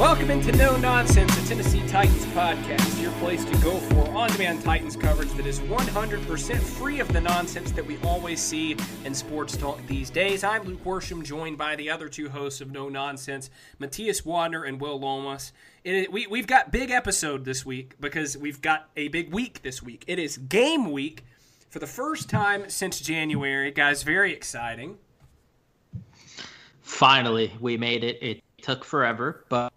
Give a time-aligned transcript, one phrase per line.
[0.00, 4.64] Welcome into No Nonsense, a Tennessee Titans podcast, your place to go for on demand
[4.64, 9.58] Titans coverage that is 100% free of the nonsense that we always see in sports
[9.58, 10.42] talk these days.
[10.42, 14.80] I'm Luke Worsham, joined by the other two hosts of No Nonsense, Matthias Wadner and
[14.80, 15.52] Will Lomas.
[15.84, 19.82] It, we, we've got big episode this week because we've got a big week this
[19.82, 20.04] week.
[20.06, 21.26] It is game week
[21.68, 23.70] for the first time since January.
[23.70, 24.96] Guys, very exciting.
[26.80, 28.18] Finally, we made it.
[28.22, 29.70] It took forever, but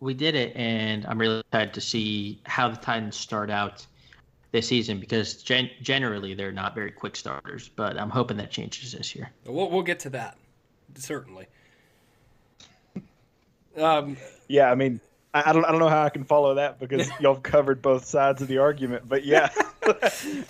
[0.00, 3.86] we did it, and I'm really excited to see how the Titans start out
[4.52, 7.68] this season because gen- generally they're not very quick starters.
[7.68, 9.30] But I'm hoping that changes this year.
[9.46, 10.36] We'll, we'll get to that,
[10.94, 11.46] certainly.
[13.76, 14.16] Um,
[14.48, 15.00] Yeah, I mean,
[15.32, 18.04] I I don't, I don't know how I can follow that because y'all covered both
[18.04, 19.08] sides of the argument.
[19.08, 19.48] But yeah,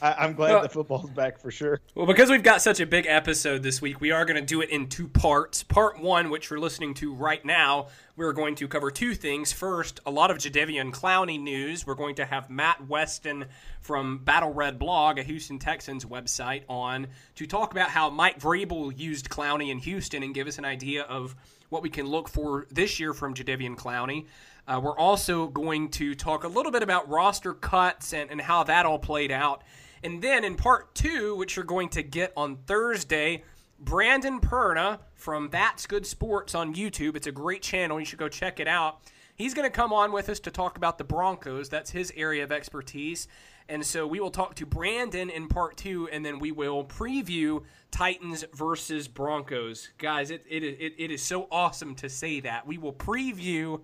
[0.02, 1.80] I, I'm glad Well- that football's back for sure.
[1.94, 4.60] Well, because we've got such a big episode this week, we are going to do
[4.60, 5.62] it in two parts.
[5.62, 9.52] Part one, which you're listening to right now, we're going to cover two things.
[9.52, 11.86] First, a lot of Jadeveon Clowney news.
[11.86, 13.46] We're going to have Matt Weston
[13.80, 18.96] from Battle Red Blog, a Houston Texans website, on to talk about how Mike Vrabel
[18.98, 21.34] used Clowney in Houston and give us an idea of
[21.70, 24.26] what we can look for this year from Jadeveon Clowney.
[24.70, 28.62] Uh, we're also going to talk a little bit about roster cuts and, and how
[28.62, 29.64] that all played out.
[30.04, 33.42] And then in part two, which you're going to get on Thursday,
[33.80, 37.16] Brandon Perna from That's Good Sports on YouTube.
[37.16, 37.98] It's a great channel.
[37.98, 39.00] You should go check it out.
[39.34, 41.68] He's going to come on with us to talk about the Broncos.
[41.68, 43.26] That's his area of expertise.
[43.68, 47.64] And so we will talk to Brandon in part two, and then we will preview
[47.90, 49.88] Titans versus Broncos.
[49.98, 52.68] Guys, it, it, it, it is so awesome to say that.
[52.68, 53.80] We will preview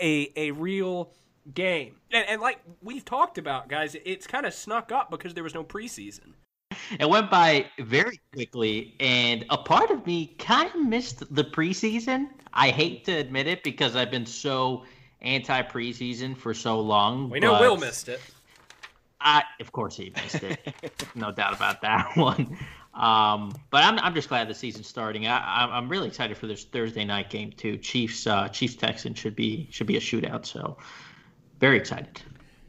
[0.00, 1.10] a, a real
[1.54, 1.96] game.
[2.10, 5.54] And, and like we've talked about, guys, it's kind of snuck up because there was
[5.54, 6.32] no preseason.
[6.98, 12.28] It went by very quickly, and a part of me kind of missed the preseason.
[12.52, 14.84] I hate to admit it because I've been so
[15.20, 17.30] anti preseason for so long.
[17.30, 18.20] We know Will missed it.
[19.20, 20.74] I, of course, he missed it.
[21.14, 22.56] no doubt about that one.
[22.98, 25.26] Um, but I'm, I'm just glad the season's starting.
[25.26, 27.76] I, I'm, I'm really excited for this Thursday night game too.
[27.78, 30.44] Chiefs, uh, Chiefs Texans should be should be a shootout.
[30.46, 30.76] So
[31.60, 32.20] very excited.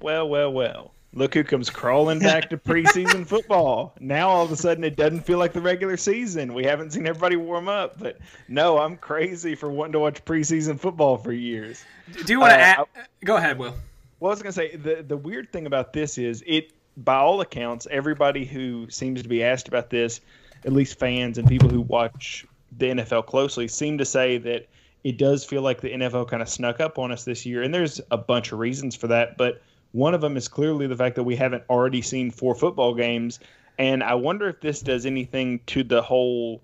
[0.01, 0.93] Well, well, well.
[1.11, 3.95] Look who comes crawling back to preseason football.
[3.99, 6.53] Now all of a sudden it doesn't feel like the regular season.
[6.53, 10.79] We haven't seen everybody warm up, but no, I'm crazy for wanting to watch preseason
[10.79, 11.83] football for years.
[12.25, 13.07] Do you want to Uh, add?
[13.25, 13.73] Go ahead, Will.
[14.19, 16.73] Well, I was gonna say the the weird thing about this is it,
[17.03, 20.21] by all accounts, everybody who seems to be asked about this,
[20.65, 22.45] at least fans and people who watch
[22.77, 24.67] the NFL closely, seem to say that
[25.03, 27.73] it does feel like the NFL kind of snuck up on us this year, and
[27.73, 29.61] there's a bunch of reasons for that, but
[29.91, 33.39] one of them is clearly the fact that we haven't already seen four football games,
[33.77, 36.61] and I wonder if this does anything to the whole,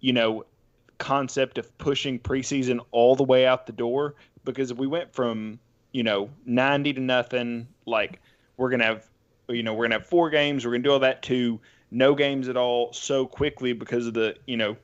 [0.00, 0.44] you know,
[0.98, 4.14] concept of pushing preseason all the way out the door
[4.44, 5.58] because if we went from
[5.92, 8.20] you know 90 to nothing like
[8.56, 9.06] we're gonna have
[9.48, 11.60] you know we're gonna have four games we're gonna do all that to
[11.90, 14.76] no games at all so quickly because of the you know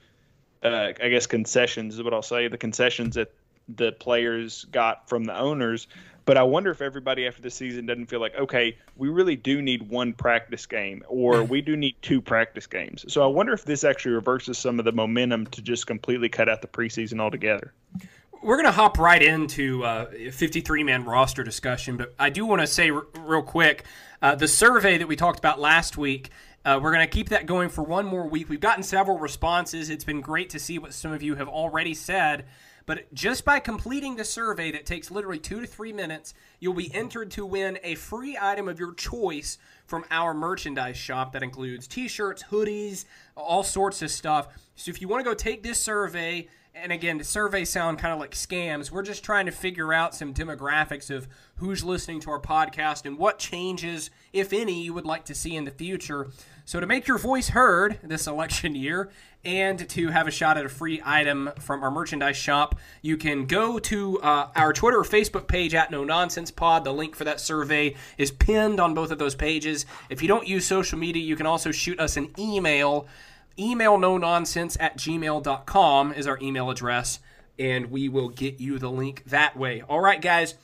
[0.63, 3.33] uh, i guess concessions is what i'll say the concessions that
[3.69, 5.87] the players got from the owners
[6.25, 9.61] But I wonder if everybody after the season doesn't feel like, okay, we really do
[9.61, 13.05] need one practice game, or we do need two practice games.
[13.09, 16.49] So I wonder if this actually reverses some of the momentum to just completely cut
[16.49, 17.73] out the preseason altogether.
[18.41, 22.61] We're going to hop right into uh, 53 man roster discussion, but I do want
[22.61, 23.85] to say r- real quick
[24.23, 26.31] uh, the survey that we talked about last week.
[26.65, 28.49] Uh, we're going to keep that going for one more week.
[28.49, 29.91] We've gotten several responses.
[29.91, 32.45] It's been great to see what some of you have already said.
[32.87, 36.93] But just by completing the survey that takes literally two to three minutes, you'll be
[36.95, 41.87] entered to win a free item of your choice from our merchandise shop that includes
[41.89, 43.05] t shirts, hoodies,
[43.37, 44.49] all sorts of stuff.
[44.77, 48.15] So if you want to go take this survey, and again, the surveys sound kind
[48.15, 48.91] of like scams.
[48.91, 53.19] We're just trying to figure out some demographics of who's listening to our podcast and
[53.19, 56.29] what changes, if any, you would like to see in the future.
[56.65, 59.11] So, to make your voice heard this election year
[59.45, 63.45] and to have a shot at a free item from our merchandise shop, you can
[63.45, 66.85] go to uh, our Twitter or Facebook page at No Nonsense Pod.
[66.85, 69.85] The link for that survey is pinned on both of those pages.
[70.09, 73.07] If you don't use social media, you can also shoot us an email
[73.59, 77.21] email no nonsense at gmail.com is our email address,
[77.59, 79.83] and we will get you the link that way.
[79.89, 80.55] All right, guys,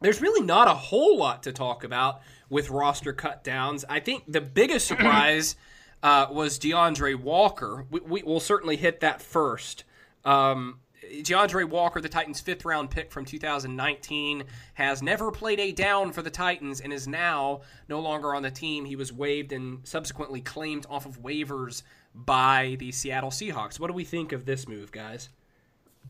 [0.00, 3.84] there's really not a whole lot to talk about with roster cut downs.
[3.88, 5.56] I think the biggest surprise
[6.02, 7.86] uh, was D'Andre Walker.
[7.90, 9.84] We, we, will certainly hit that first.
[10.24, 10.80] Um,
[11.22, 14.44] D'Andre Walker, the Titans' fifth round pick from 2019,
[14.74, 18.50] has never played a down for the Titans and is now no longer on the
[18.50, 18.84] team.
[18.84, 21.82] He was waived and subsequently claimed off of waivers
[22.24, 23.78] by the Seattle Seahawks.
[23.78, 25.28] What do we think of this move, guys?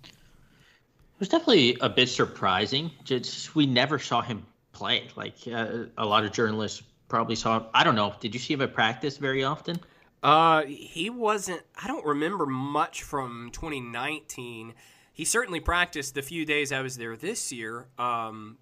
[0.05, 0.11] It
[1.21, 2.91] was definitely a bit surprising.
[3.05, 5.09] Just we never saw him play.
[5.17, 7.59] Like uh, a lot of journalists probably saw.
[7.59, 7.67] Him.
[7.75, 8.15] I don't know.
[8.21, 9.79] Did you see him at practice very often?
[10.23, 11.62] Uh, he wasn't.
[11.83, 14.75] I don't remember much from 2019.
[15.12, 17.89] He certainly practiced the few days I was there this year.
[17.99, 18.57] Um,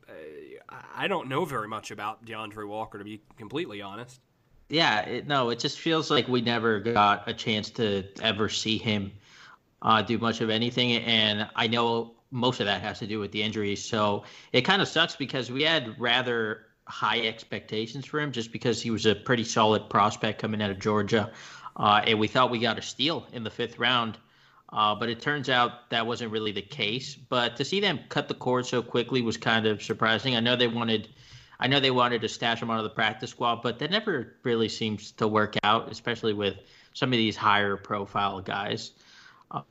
[0.95, 4.21] I don't know very much about D'Andre Walker, to be completely honest.
[4.69, 8.77] Yeah, it, no, it just feels like we never got a chance to ever see
[8.77, 9.13] him
[9.81, 10.93] uh, do much of anything.
[10.93, 13.83] And I know most of that has to do with the injuries.
[13.83, 18.83] So it kind of sucks because we had rather high expectations for him just because
[18.83, 21.31] he was a pretty solid prospect coming out of Georgia.
[21.77, 24.19] Uh, and we thought we got a steal in the fifth round.
[24.71, 27.15] Uh, but it turns out that wasn't really the case.
[27.15, 30.37] But to see them cut the cord so quickly was kind of surprising.
[30.37, 31.09] I know they wanted
[31.61, 34.69] I know they wanted to stash him out the practice squad, but that never really
[34.69, 36.57] seems to work out, especially with
[36.93, 38.93] some of these higher profile guys.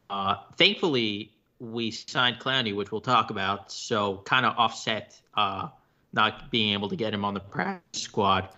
[0.10, 5.70] Uh, thankfully, we signed Clowney, which we'll talk about, so kind of offset uh,
[6.14, 8.50] not being able to get him on the practice squad.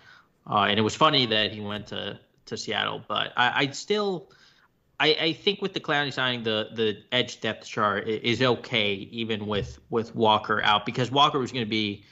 [0.50, 4.32] Uh, and it was funny that he went to, to Seattle, but I, I still.
[5.02, 9.48] I, I, think with the Clowney signing, the the edge depth chart is okay, even
[9.48, 12.04] with with Walker out, because Walker was going to be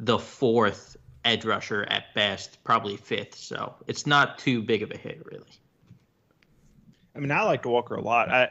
[0.00, 3.36] the fourth edge rusher at best, probably fifth.
[3.36, 5.60] So it's not too big of a hit, really.
[7.14, 8.30] I mean, I like Walker a lot.
[8.30, 8.50] I,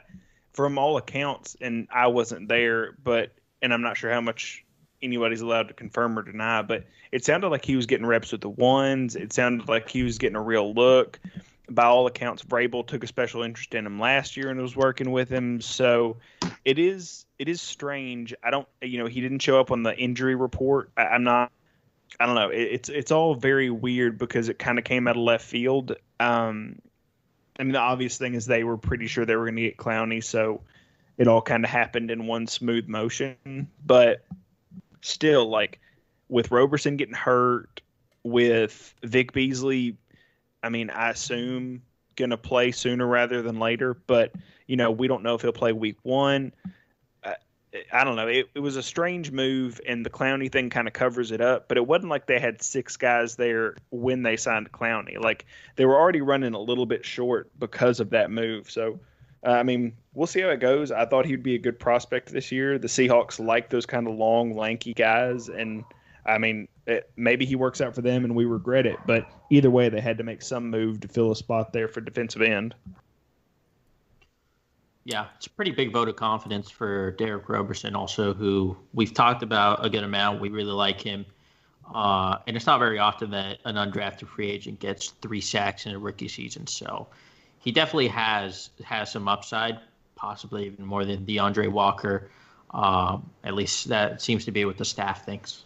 [0.54, 3.32] from all accounts, and I wasn't there, but
[3.62, 4.64] and I'm not sure how much
[5.02, 8.42] anybody's allowed to confirm or deny, but it sounded like he was getting reps with
[8.42, 9.16] the ones.
[9.16, 11.20] It sounded like he was getting a real look.
[11.70, 15.12] By all accounts, Vrabel took a special interest in him last year and was working
[15.12, 15.62] with him.
[15.62, 16.18] So
[16.66, 18.34] it is it is strange.
[18.44, 20.92] I don't, you know, he didn't show up on the injury report.
[20.98, 21.52] I, am not.
[22.20, 22.50] I don't know.
[22.50, 25.96] It, it's it's all very weird because it kind of came out of left field.
[26.20, 26.80] Um,
[27.60, 29.78] I mean, the obvious thing is they were pretty sure they were going to get
[29.78, 30.62] Clowney, so
[31.18, 33.70] it all kind of happened in one smooth motion.
[33.86, 34.26] But
[35.02, 35.80] still, like
[36.30, 37.82] with Roberson getting hurt,
[38.24, 39.98] with Vic Beasley,
[40.62, 41.82] I mean, I assume
[42.16, 43.94] going to play sooner rather than later.
[43.94, 44.34] But
[44.68, 46.54] you know, we don't know if he'll play week one.
[47.94, 48.28] I don't know.
[48.28, 51.68] It, it was a strange move, and the Clowney thing kind of covers it up.
[51.68, 55.22] But it wasn't like they had six guys there when they signed Clowney.
[55.22, 58.72] Like they were already running a little bit short because of that move.
[58.72, 59.00] So,
[59.46, 60.92] uh, I mean, we'll see how it goes.
[60.92, 62.80] I thought he'd be a good prospect this year.
[62.80, 65.84] The Seahawks like those kind of long, lanky guys, and
[66.26, 68.98] I mean, it, maybe he works out for them, and we regret it.
[69.06, 72.02] But either way, they had to make some move to fill a spot there for
[72.02, 72.76] defensive end.
[75.06, 79.44] Yeah, it's a pretty big vote of confidence for Derick Roberson, also, who we've talked
[79.44, 80.42] about a good amount.
[80.42, 81.26] We really like him.
[81.94, 85.94] Uh, and it's not very often that an undrafted free agent gets three sacks in
[85.94, 86.68] a rookie season.
[86.68, 87.08] So
[87.60, 89.80] he definitely has has some upside,
[90.16, 92.30] possibly even more than D'Andre Walker.
[92.72, 95.64] Um, at least that seems to be what the staff thinks.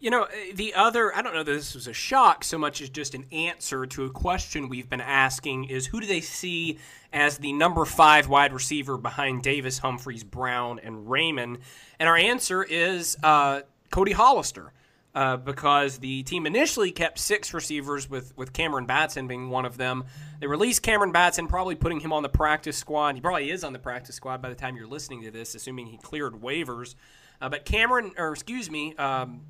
[0.00, 2.80] You know, eh, the other, I don't know that this was a shock so much
[2.80, 6.78] as just an answer to a question we've been asking is who do they see
[7.12, 11.58] as the number five wide receiver behind Davis, Humphries, Brown, and Raymond?
[11.98, 14.72] And our answer is uh, Cody Hollister.
[15.14, 19.76] Uh, because the team initially kept six receivers, with, with Cameron Batson being one of
[19.76, 20.04] them.
[20.38, 23.16] They released Cameron Batson, probably putting him on the practice squad.
[23.16, 25.86] He probably is on the practice squad by the time you're listening to this, assuming
[25.86, 26.94] he cleared waivers.
[27.40, 29.40] Uh, but Cameron, or excuse me, um,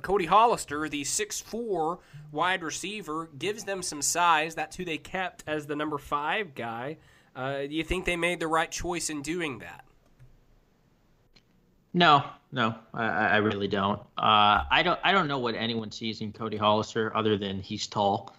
[0.00, 1.98] Cody Hollister, the six-four
[2.30, 4.54] wide receiver, gives them some size.
[4.54, 6.96] That's who they kept as the number five guy.
[7.36, 9.84] Uh, do you think they made the right choice in doing that?
[11.94, 14.00] No, no, I, I really don't.
[14.16, 14.98] Uh, I don't.
[15.04, 18.34] I don't know what anyone sees in Cody Hollister other than he's tall.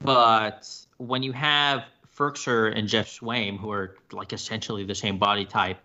[0.00, 1.84] But when you have
[2.16, 5.78] Firkser and Geoff Swaim, who are like essentially the same body type,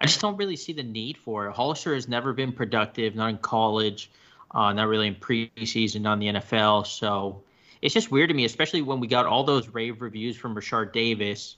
[0.00, 1.52] I just don't really see the need for it.
[1.52, 4.10] Hollister has never been productive, not in college,
[4.50, 6.86] uh, not really in preseason, on the NFL.
[6.86, 7.42] So
[7.82, 10.92] it's just weird to me, especially when we got all those rave reviews from Rashard
[10.92, 11.56] Davis.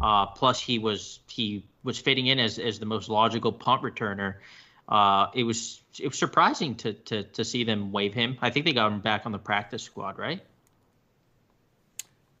[0.00, 4.36] Uh, plus, he was he was fitting in as, as the most logical punt returner.
[4.88, 8.38] Uh, it was it was surprising to, to to see them waive him.
[8.40, 10.40] I think they got him back on the practice squad, right?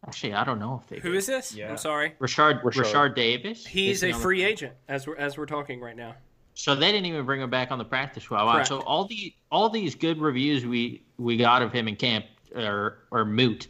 [0.06, 0.98] Actually, I don't know if they.
[1.00, 1.18] Who did.
[1.18, 1.54] is this?
[1.54, 1.70] Yeah.
[1.70, 2.14] I'm sorry.
[2.20, 2.84] Rashard Rashard.
[2.84, 3.66] Rashard Davis?
[3.66, 6.14] He's a free agent as we're as we're talking right now.
[6.60, 8.44] So they didn't even bring him back on the practice squad.
[8.44, 8.52] Wow.
[8.52, 8.68] Correct.
[8.68, 12.98] So all the all these good reviews we we got of him in camp are
[13.10, 13.68] are moot,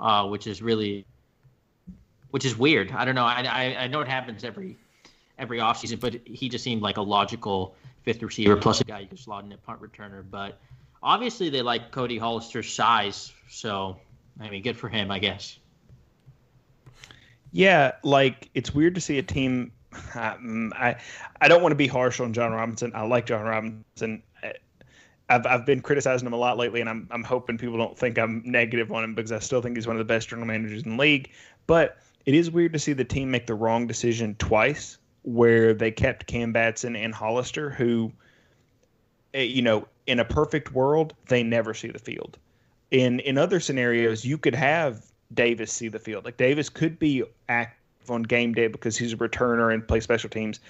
[0.00, 1.06] uh, which is really
[2.30, 2.90] which is weird.
[2.90, 3.24] I don't know.
[3.24, 4.76] I, I I know it happens every
[5.38, 9.06] every offseason, but he just seemed like a logical fifth receiver plus a guy you
[9.06, 10.24] can slot in at punt returner.
[10.28, 10.58] But
[11.00, 13.98] obviously they like Cody Hollister's size, so
[14.40, 15.60] I mean, good for him, I guess.
[17.52, 19.70] Yeah, like it's weird to see a team.
[20.14, 20.96] Um, I
[21.40, 22.92] I don't want to be harsh on Jon Robinson.
[22.94, 24.22] I like Jon Robinson.
[25.28, 28.18] I've I've been criticizing him a lot lately, and I'm I'm hoping people don't think
[28.18, 30.82] I'm negative on him because I still think he's one of the best general managers
[30.82, 31.30] in the league.
[31.66, 35.90] But it is weird to see the team make the wrong decision twice, where they
[35.90, 38.12] kept Cam Batson and Hollister, who,
[39.34, 42.38] eh, you know, in a perfect world, they never see the field.
[42.90, 46.24] In in other scenarios, you could have Davis see the field.
[46.24, 50.30] Like Davis could be active on game day because he's a returner and play special
[50.30, 50.60] teams.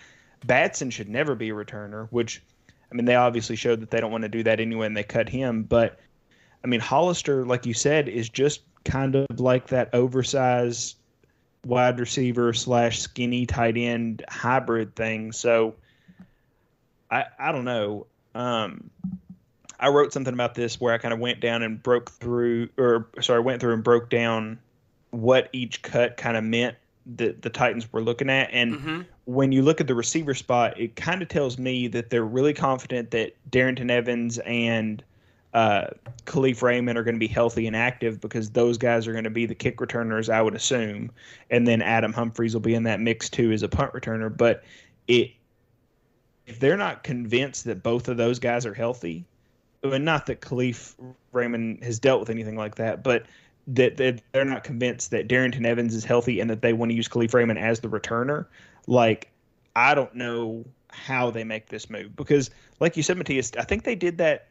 [0.44, 2.42] Batson should never be a returner, which
[2.90, 5.02] I mean they obviously showed that they don't want to do that anyway and they
[5.02, 5.62] cut him.
[5.62, 5.98] But
[6.64, 10.96] I mean Hollister, like you said, is just kind of like that oversized
[11.64, 15.32] wide receiver slash skinny tight end hybrid thing.
[15.32, 15.74] So
[17.10, 18.06] I I don't know.
[18.34, 18.90] Um
[19.78, 23.08] I wrote something about this where I kind of went down and broke through, or
[23.20, 24.60] sorry, went through and broke down
[25.10, 26.76] what each cut kind of meant
[27.16, 28.48] that the Titans were looking at.
[28.52, 29.00] And Mm-hmm.
[29.24, 32.54] when you look at the receiver spot, it kind of tells me that they're really
[32.54, 35.02] confident that Darrynton Evans and
[35.54, 35.88] uh,
[36.24, 39.30] Kalif Raymond are going to be healthy and active because those guys are going to
[39.30, 41.10] be the kick returners, I would assume.
[41.50, 44.34] And then Adam Humphries will be in that mix too as a punt returner.
[44.34, 44.64] But
[45.08, 45.32] it,
[46.46, 49.24] if they're not convinced that both of those guys are healthy,
[49.82, 50.94] and not that Kalif
[51.32, 53.26] Raymond has dealt with anything like that, but
[53.68, 56.94] that, that they're not convinced that Darrynton Evans is healthy and that they want to
[56.96, 58.46] use Kalif Raymond as the returner.
[58.86, 59.30] Like,
[59.76, 62.50] I don't know how they make this move because,
[62.80, 64.48] like you said, Matthias, I think they did that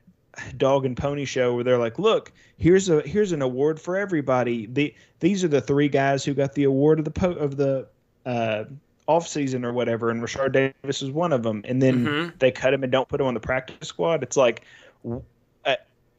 [0.58, 4.65] dog and pony show where they're like, "Look, here's a here's an award for everybody.
[4.65, 7.86] The these are the three guys who got the award of the po- of the
[8.25, 8.63] uh,
[9.08, 11.63] off season or whatever, and Rashard Davis is one of them.
[11.68, 12.39] And then Mhm.
[12.39, 14.24] they cut him and don't put him on the practice squad.
[14.24, 14.63] It's like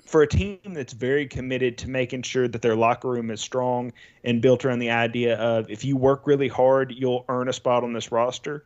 [0.05, 3.93] for a team that's very committed to making sure that their locker room is strong
[4.25, 7.85] and built around the idea of if you work really hard, you'll earn a spot
[7.85, 8.65] on this roster.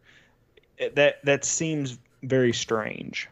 [0.78, 3.28] eh, That that seems very strange.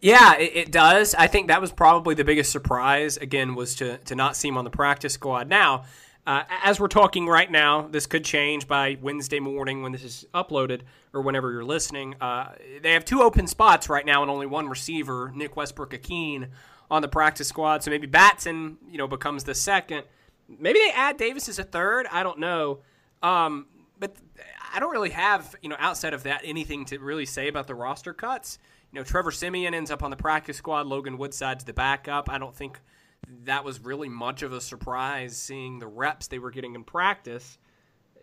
[0.00, 1.14] Yeah, it, it does.
[1.14, 3.16] I think that was probably the biggest surprise.
[3.16, 5.48] Again, was to to not see him on the practice squad.
[5.48, 5.84] Now,
[6.26, 10.26] uh, as we're talking right now, this could change by Wednesday morning when this is
[10.34, 12.14] uploaded or whenever you're listening.
[12.20, 12.52] Uh,
[12.82, 16.48] they have two open spots right now and only one receiver, Nick Westbrook Ikhine,
[16.90, 17.82] on the practice squad.
[17.82, 20.04] So maybe Batson, you know, becomes the second.
[20.48, 22.06] Maybe they add Davis as a third.
[22.10, 22.80] I don't know.
[23.22, 23.66] Um,
[23.98, 24.16] but
[24.72, 27.74] I don't really have, you know, outside of that, anything to really say about the
[27.74, 28.58] roster cuts.
[28.92, 30.86] You know, Trevor Siemian ends up on the practice squad.
[30.86, 32.28] Logan Woodside's the backup.
[32.28, 32.80] I don't think
[33.44, 37.58] that was really much of a surprise seeing the reps they were getting in practice.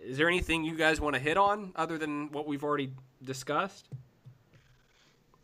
[0.03, 2.91] Is there anything you guys want to hit on other than what we've already
[3.23, 3.87] discussed?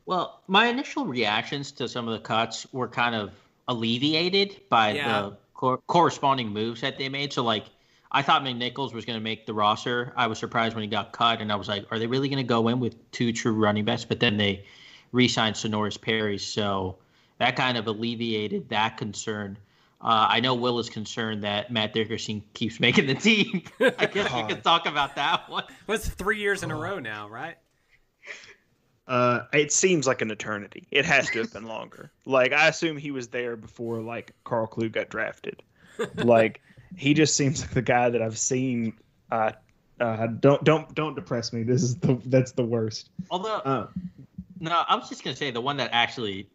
[0.06, 3.32] Well, my initial reactions to some of the cuts were kind of
[3.68, 5.22] alleviated by Yeah.
[5.22, 7.32] the cor- corresponding moves that they made.
[7.34, 7.66] So, like,
[8.12, 10.14] I thought McNichols was going to make the roster.
[10.16, 12.38] I was surprised when he got cut, and I was like, are they really going
[12.38, 14.06] to go in with two true running backs?
[14.06, 14.66] But then they
[15.12, 16.38] re signed Senorise Perry.
[16.38, 16.98] So
[17.40, 19.58] that kind of alleviated that concern.
[20.02, 23.64] Uh, I know Will is concerned that Matt Dickerson keeps making the team.
[23.80, 25.64] I guess we could talk about that one.
[25.88, 27.56] Well, it's three years in a row now, right?
[29.08, 30.88] Uh, it seems like an eternity.
[30.92, 32.12] It has to have been longer.
[32.26, 35.62] Like I assume he was there before like Karl Klug got drafted.
[36.16, 36.62] like
[36.96, 38.94] he just seems like the guy that I've seen.
[39.32, 39.52] Uh,
[40.00, 41.64] uh, don't don't don't depress me.
[41.64, 43.10] This is the that's the worst.
[43.30, 43.88] Although, Uh,
[44.60, 46.50] no, I was just gonna say the one that actually,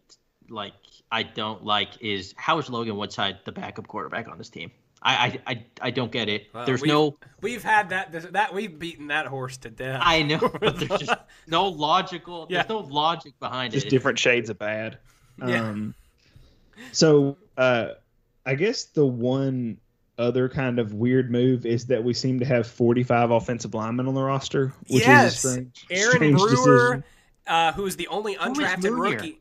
[0.49, 0.73] like,
[1.13, 4.71] I don't like is how is Logan Woodside the backup quarterback on this team?
[5.03, 6.49] I I I, I don't get it.
[6.53, 7.17] Well, There's we've- no.
[7.41, 8.33] We've had that.
[8.33, 10.01] That we've beaten that horse to death.
[10.05, 11.13] I know, but there's just
[11.47, 12.47] no logical.
[12.51, 12.59] Yeah.
[12.65, 13.87] There's no logic behind just it.
[13.87, 14.99] Just different shades of bad.
[15.39, 15.69] Yeah.
[15.69, 15.95] Um,
[16.93, 17.91] so uh,
[18.45, 19.79] I guess the one
[20.19, 24.15] other kind of weird move is that we seem to have 45 offensive linemen on
[24.15, 27.05] the roster, which yes, is a strange, Aaron strange Brewer, decision.
[27.47, 29.41] uh, who's the only undrafted rookie.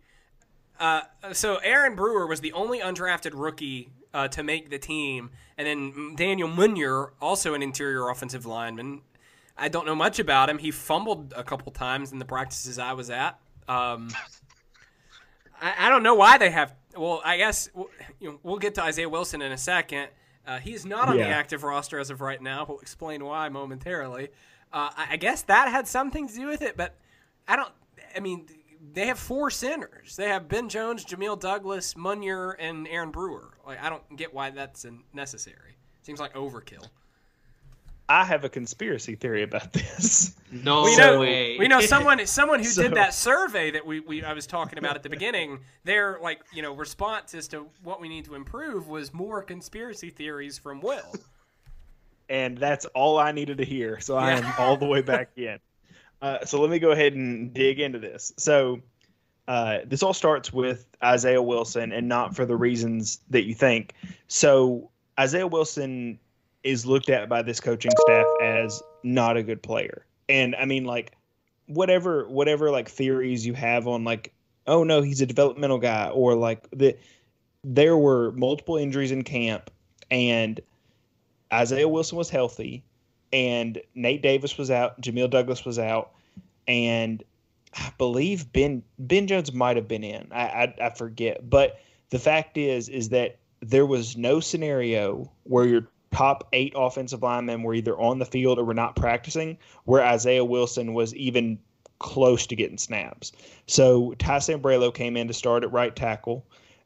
[0.80, 1.02] Uh,
[1.34, 6.16] so Aaron Brewer was the only undrafted rookie uh, to make the team, and then
[6.16, 9.02] Daniel Munyer, also an interior offensive lineman.
[9.58, 10.60] I don't know much about him.
[10.60, 13.40] He fumbled a couple times in the practices I was at.
[13.68, 14.10] Um,
[15.60, 16.76] I, I don't know why they have.
[16.96, 20.10] Well, I guess we'll, you know, we'll get to Isaiah Wilson in a second.
[20.46, 22.66] Uh, he's not on the active roster as of right now.
[22.68, 24.30] We'll explain why momentarily.
[24.72, 26.96] Uh, I, I guess that had something to do with it, but
[27.48, 27.72] I don't.
[28.16, 28.48] I mean,
[28.93, 30.15] they have four centers.
[30.15, 33.51] They have Ben Jones, Jamil Douglas, Munyer, and Aaron Brewer.
[33.65, 35.77] Like, I don't get why that's necessary.
[36.01, 36.86] Seems like overkill.
[38.10, 40.34] I have a conspiracy theory about this.
[40.50, 41.57] no we know way.
[41.60, 44.79] we know someone someone who So- did that survey that we, we I was talking
[44.79, 45.60] about at the beginning.
[45.84, 50.10] Their like you know response as to what we need to improve was more conspiracy
[50.10, 51.13] theories from Will.
[52.29, 54.00] and that's all I needed to hear.
[54.00, 55.60] So I am all the way back in.
[56.21, 58.33] Uh, so let me go ahead and dig into this.
[58.38, 58.81] So
[59.47, 63.93] uh, this all starts with Isaiah Wilson, and not for the reasons that you think.
[64.27, 66.19] So Isaiah Wilson
[66.63, 70.86] is looked at by this coaching staff as not a good player, and I mean
[70.86, 71.13] like
[71.67, 74.33] whatever whatever like theories you have on like
[74.67, 76.95] oh no he's a developmental guy or like the
[77.63, 79.69] there were multiple injuries in camp
[80.09, 80.62] and
[81.51, 82.83] Isaiah Wilson was healthy,
[83.31, 86.12] and Nate Davis was out, Jamil Douglas was out,
[86.67, 87.24] and
[87.74, 90.27] I believe Ben Ben Jones might have been in.
[90.31, 95.65] I, I I forget, but the fact is is that there was no scenario where
[95.65, 100.04] your top eight offensive linemen were either on the field or were not practicing, where
[100.04, 101.60] Isaiah Wilson was even
[101.99, 103.32] close to getting snaps.
[103.65, 106.45] So Ty Sambrailo came in to start at right tackle.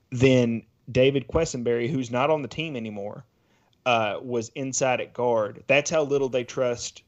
[0.10, 3.26] Then David Quessenberry, who's not on the team anymore,
[3.86, 5.63] uh, was inside at guard.
[5.67, 7.04] That's how little they trust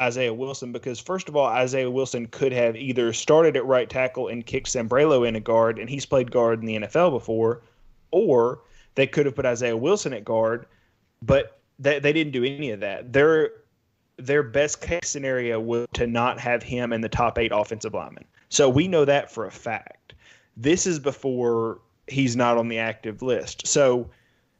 [0.00, 4.28] Isaiah Wilson because, first of all, Isaiah Wilson could have either started at right tackle
[4.28, 7.62] and kicked Sambrailo in a guard, and he's played guard in the NFL before,
[8.10, 8.60] or
[8.94, 10.66] they could have put Isaiah Wilson at guard,
[11.22, 13.12] but they, they didn't do any of that.
[13.12, 13.50] Their
[14.18, 18.24] their best case scenario was to not have him in the top eight offensive linemen.
[18.48, 20.14] So we know that for a fact.
[20.56, 23.66] This is before he's not on the active list.
[23.66, 24.08] So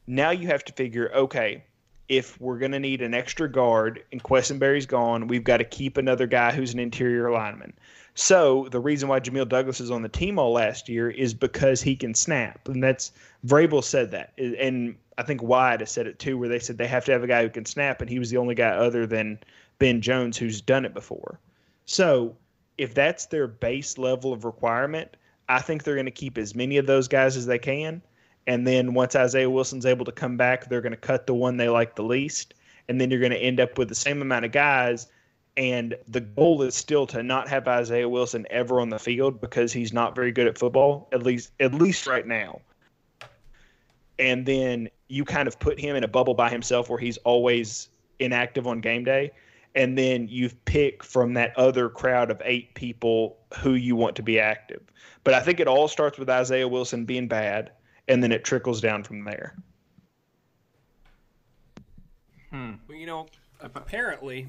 [0.07, 1.63] now you have to figure, okay,
[2.09, 5.97] if we're going to need an extra guard and Quessenberry's gone, we've got to keep
[5.97, 7.73] another guy who's an interior lineman.
[8.15, 11.81] So the reason why Jamil Douglas is on the team all last year is because
[11.81, 13.11] he can snap, and that's
[13.45, 16.87] Vrabel said that, and I think Wyatt has said it too, where they said they
[16.87, 19.05] have to have a guy who can snap, and he was the only guy other
[19.05, 19.37] than
[19.77, 21.39] Ben Jones who's done it before.
[21.85, 22.35] So
[22.79, 25.15] if that's their base level of requirement,
[25.49, 28.01] I think they're going to keep as many of those guys as they can.
[28.47, 31.57] And then once Isaiah Wilson's able to come back, they're going to cut the one
[31.57, 32.53] they like the least.
[32.87, 35.07] And then you're going to end up with the same amount of guys.
[35.57, 39.73] And the goal is still to not have Isaiah Wilson ever on the field because
[39.73, 42.61] he's not very good at football, at least at least right now.
[44.19, 47.89] And then you kind of put him in a bubble by himself where he's always
[48.19, 49.31] inactive on game day.
[49.75, 54.23] And then you pick from that other crowd of eight people who you want to
[54.23, 54.81] be active.
[55.23, 57.71] But I think it all starts with Isaiah Wilson being bad,
[58.07, 59.55] and then it trickles down from there.
[62.51, 62.73] Hmm.
[62.87, 63.27] Well, you know,
[63.59, 64.47] apparently,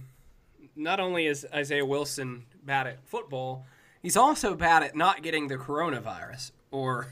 [0.77, 3.67] not only is Isaiah Wilson bad at football,
[4.03, 7.09] he's also bad at not getting the coronavirus or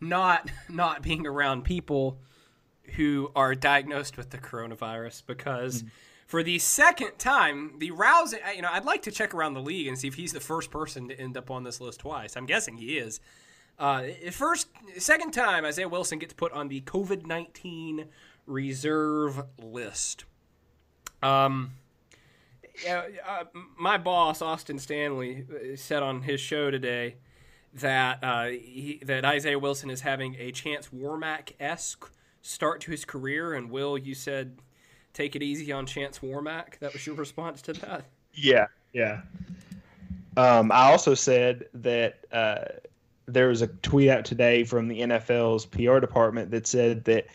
[0.00, 2.18] not not being around people
[2.96, 5.88] who are diagnosed with the coronavirus because hmm.
[6.26, 9.86] for the second time, the rousing, you know, I'd like to check around the league
[9.86, 12.36] and see if he's the first person to end up on this list twice.
[12.36, 13.20] I'm guessing he is.
[13.80, 18.04] Uh, first, second time, Isaiah Wilson gets put on the COVID 19
[18.46, 20.26] reserve list.
[21.22, 21.72] Um,
[22.88, 23.44] uh,
[23.78, 27.16] my boss Austin Stanley said on his show today
[27.72, 32.10] that uh, he, that Isaiah Wilson is having a Chance Warmack esque
[32.42, 33.54] start to his career.
[33.54, 34.58] And Will, you said
[35.14, 36.78] take it easy on Chance Warmack.
[36.80, 38.04] That was your response to that.
[38.34, 39.22] Yeah, yeah.
[40.36, 42.64] Um, I also said that uh,
[43.32, 47.26] there was a tweet out today from the NFL's PR department that said that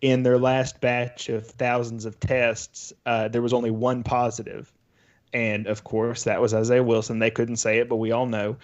[0.00, 4.72] in their last batch of thousands of tests, uh, there was only one positive.
[5.32, 7.18] And of course, that was Isaiah Wilson.
[7.18, 8.56] They couldn't say it, but we all know.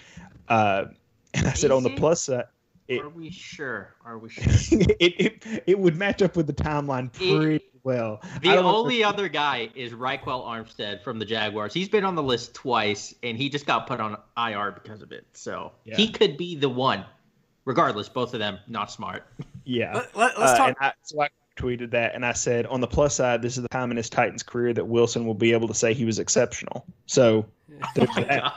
[0.49, 0.87] Uh,
[1.35, 2.45] and I said, on the plus side,
[2.89, 3.95] it, Are we sure?
[4.05, 4.45] Are we sure?
[4.99, 8.21] it, it it would match up with the timeline pretty well.
[8.43, 11.73] The only other guy is Ryquell Armstead from the Jaguars.
[11.73, 15.11] He's been on the list twice, and he just got put on IR because of
[15.11, 15.27] it.
[15.33, 15.97] So yeah.
[15.97, 17.05] he could be the one.
[17.65, 19.25] Regardless, both of them not smart.
[19.65, 20.05] Yeah.
[20.15, 20.77] Let, us uh, talk.
[20.81, 23.69] I, so I tweeted that, and I said, on the plus side, this is the
[23.69, 26.87] time in his Titans career that Wilson will be able to say he was exceptional.
[27.07, 27.47] So
[27.95, 28.55] there's oh that.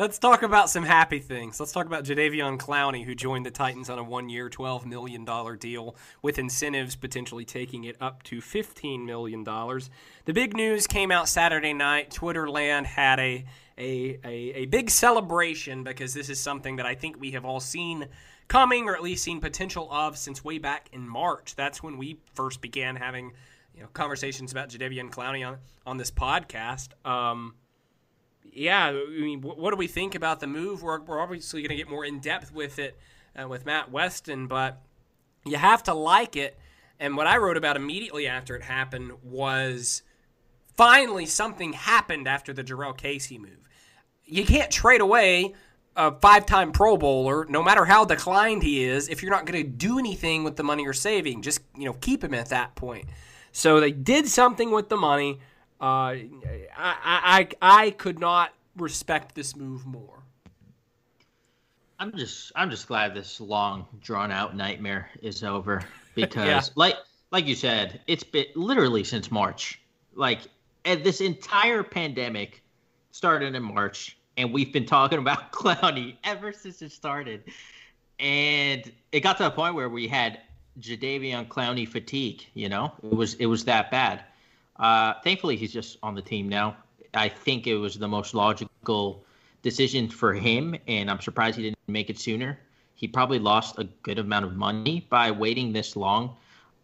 [0.00, 1.60] Let's talk about some happy things.
[1.60, 5.26] Let's talk about Jadeveon Clowney, who joined the Titans on a one-year, $12 million
[5.58, 9.44] deal with incentives potentially taking it up to $15 million.
[9.44, 12.08] The big news came out Saturday night.
[12.08, 13.44] Twitterland had a,
[13.76, 17.60] a, a, a big celebration because this is something that I think we have all
[17.60, 18.08] seen
[18.48, 21.56] coming or at least seen potential of since way back in March.
[21.56, 23.32] That's when we first began having
[23.74, 26.88] you know, conversations about Jadeveon Clowney on, on this podcast.
[27.06, 27.52] Um,
[28.52, 30.82] yeah, I mean, what do we think about the move?
[30.82, 32.98] We're, we're obviously going to get more in depth with it
[33.40, 34.82] uh, with Matt Weston, but
[35.44, 36.58] you have to like it.
[36.98, 40.02] And what I wrote about immediately after it happened was
[40.76, 43.68] finally something happened after the Jurrell Casey move.
[44.24, 45.54] You can't trade away
[45.96, 49.62] a five time Pro Bowler, no matter how declined he is, if you're not going
[49.62, 51.42] to do anything with the money you're saving.
[51.42, 53.08] Just, you know, keep him at that point.
[53.52, 55.40] So they did something with the money.
[55.80, 56.28] Uh, I,
[56.76, 60.22] I, I could not respect this move more.
[61.98, 65.82] I'm just I'm just glad this long drawn out nightmare is over
[66.14, 66.62] because yeah.
[66.74, 66.96] like
[67.30, 69.80] like you said, it's been literally since March.
[70.14, 70.40] Like
[70.84, 72.62] this entire pandemic
[73.12, 77.44] started in March and we've been talking about Clowney ever since it started.
[78.18, 80.40] And it got to a point where we had
[80.80, 82.92] Jadeveon Clowney fatigue, you know?
[83.02, 84.24] It was it was that bad.
[84.80, 86.76] Uh, thankfully, he's just on the team now.
[87.12, 89.24] I think it was the most logical
[89.62, 92.58] decision for him, and I'm surprised he didn't make it sooner.
[92.94, 96.36] He probably lost a good amount of money by waiting this long,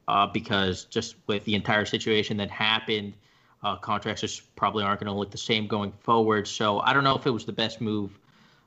[0.09, 3.15] uh, because just with the entire situation that happened,
[3.63, 6.47] uh, contracts just probably aren't going to look the same going forward.
[6.47, 8.19] So I don't know if it was the best move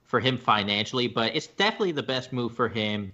[0.06, 3.12] for him financially, but it's definitely the best move for him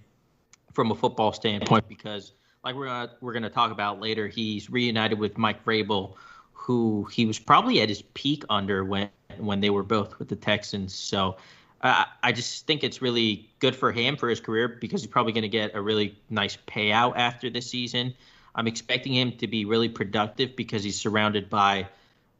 [0.73, 2.31] from a football standpoint because
[2.65, 6.15] like we're gonna, we're going to talk about later, he's reunited with Mike Vrabel,
[6.51, 10.35] who he was probably at his peak under when when they were both with the
[10.35, 10.93] Texans.
[10.93, 11.37] So
[11.81, 15.33] uh, I just think it's really good for him for his career because he's probably
[15.33, 18.13] going to get a really nice payout after this season.
[18.55, 21.87] I'm expecting him to be really productive because he's surrounded by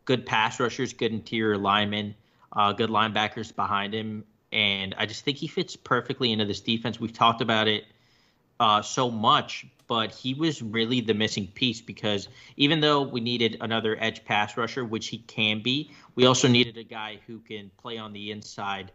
[0.06, 2.16] good pass rushers, good interior linemen,
[2.54, 7.00] uh, good linebackers behind him, and I just think he fits perfectly into this defense.
[7.00, 7.84] We've talked about it
[8.60, 13.58] uh, so much, but he was really the missing piece because even though we needed
[13.62, 17.70] another edge pass rusher, which he can be, we also needed a guy who can
[17.78, 18.92] play on the inside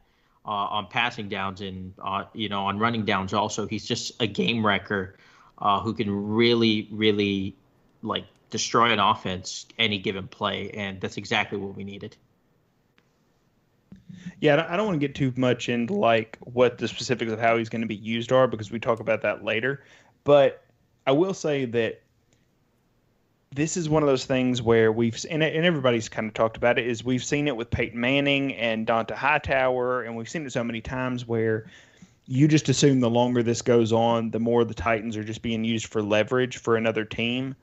[0.46, 3.34] uh, on passing downs and uh, you know on running downs.
[3.34, 5.16] Also, he's just a game wrecker
[5.58, 7.56] uh, who can really, really
[8.02, 12.16] like destroy an offense any given play, and that's exactly what we needed.
[14.40, 17.56] Yeah, I don't want to get too much into like what the specifics of how
[17.56, 19.84] he's going to be used are because we talk about that later.
[20.24, 20.64] But
[21.06, 22.02] I will say that
[23.52, 26.78] this is one of those things where we've and, and everybody's kind of talked about
[26.78, 30.52] it is we've seen it with Peyton Manning and Dont'a Hightower, and we've seen it
[30.52, 31.66] so many times where
[32.26, 35.64] you just assume the longer this goes on, the more the Titans are just being
[35.64, 37.56] used for leverage for another team.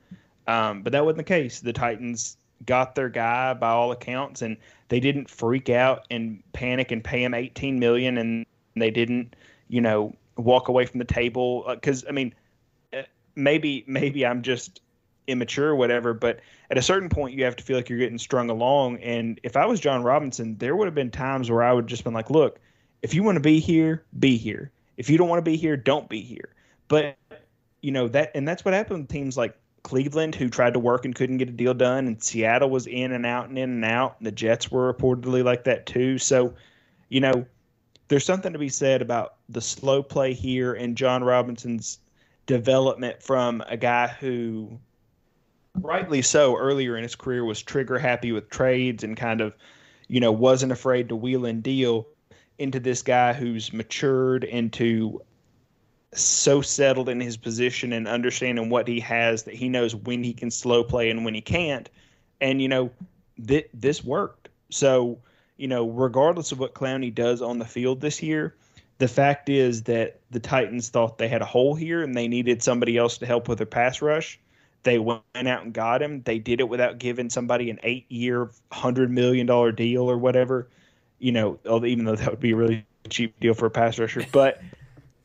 [0.46, 1.60] Um, but that wasn't the case.
[1.60, 4.56] The Titans got their guy by all accounts, and
[4.88, 9.34] they didn't freak out and panic and pay him 18 million, and they didn't,
[9.68, 11.64] you know, walk away from the table.
[11.68, 12.34] Because uh, I mean,
[12.92, 13.02] uh,
[13.34, 14.80] maybe maybe I'm just
[15.26, 16.40] immature or whatever, but
[16.70, 18.98] at a certain point, you have to feel like you're getting strung along.
[18.98, 22.02] And if I was Jon Robinson, there would have been times where I would just
[22.02, 22.58] been like, look
[23.02, 24.70] if you want to be here, be here.
[24.96, 26.54] If you don't want to be here, don't be here.
[26.88, 27.16] But
[27.80, 29.56] you know that, and that's what happened with teams like
[29.88, 33.12] Cleveland, who tried to work and couldn't get a deal done, and Seattle was in
[33.12, 34.16] and out and in and out.
[34.18, 36.18] And the Jets were reportedly like that too.
[36.18, 36.52] So,
[37.08, 37.46] you know,
[38.08, 42.00] there's something to be said about the slow play here and Jon Robinson's
[42.44, 44.78] development from a guy who,
[45.80, 49.54] rightly so, earlier in his career was trigger happy with trades and kind of,
[50.08, 52.06] you know, wasn't afraid to wheel and deal
[52.58, 55.22] into this guy who's matured into
[56.14, 60.32] so settled in his position and understanding what he has that he knows when he
[60.32, 61.90] can slow play and when he can't.
[62.40, 62.90] And you know,
[63.46, 64.48] th- this worked.
[64.70, 65.18] So,
[65.56, 68.54] you know, regardless of what Clowney does on the field this year,
[68.98, 72.62] the fact is that the Titans thought they had a hole here and they needed
[72.62, 74.38] somebody else to help with their pass rush.
[74.82, 76.22] They went out and got him.
[76.22, 80.68] They did it without giving somebody an eight-year, hundred million dollar deal or whatever.
[81.18, 84.24] You know, even though that would be a really cheap deal for a pass rusher,
[84.32, 84.62] but.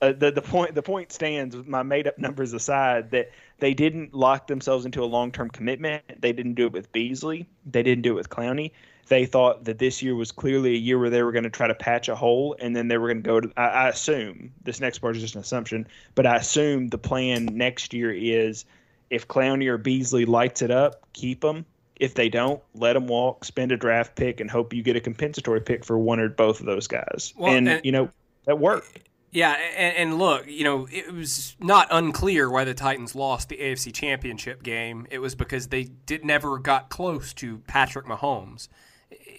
[0.03, 1.55] Uh, the the point the point stands.
[1.65, 6.03] My made up numbers aside, that they didn't lock themselves into a long term commitment.
[6.19, 7.47] They didn't do it with Beasley.
[7.65, 8.71] They didn't do it with Clowney.
[9.07, 11.67] They thought that this year was clearly a year where they were going to try
[11.67, 13.51] to patch a hole, and then they were going to go to.
[13.55, 17.45] I, I assume this next part is just an assumption, but I assume the plan
[17.45, 18.65] next year is
[19.09, 21.65] if Clowney or Beasley lights it up, keep them.
[21.95, 24.99] If they don't, let them walk, spend a draft pick, and hope you get a
[24.99, 27.33] compensatory pick for one or both of those guys.
[27.37, 28.09] Well, and, and you know
[28.45, 28.99] that worked.
[29.33, 33.57] Yeah, and, and, look, you know, it was not unclear why the Titans lost the
[33.57, 35.07] AFC Championship game.
[35.09, 38.69] It was because they did never got close to Patrick Mahomes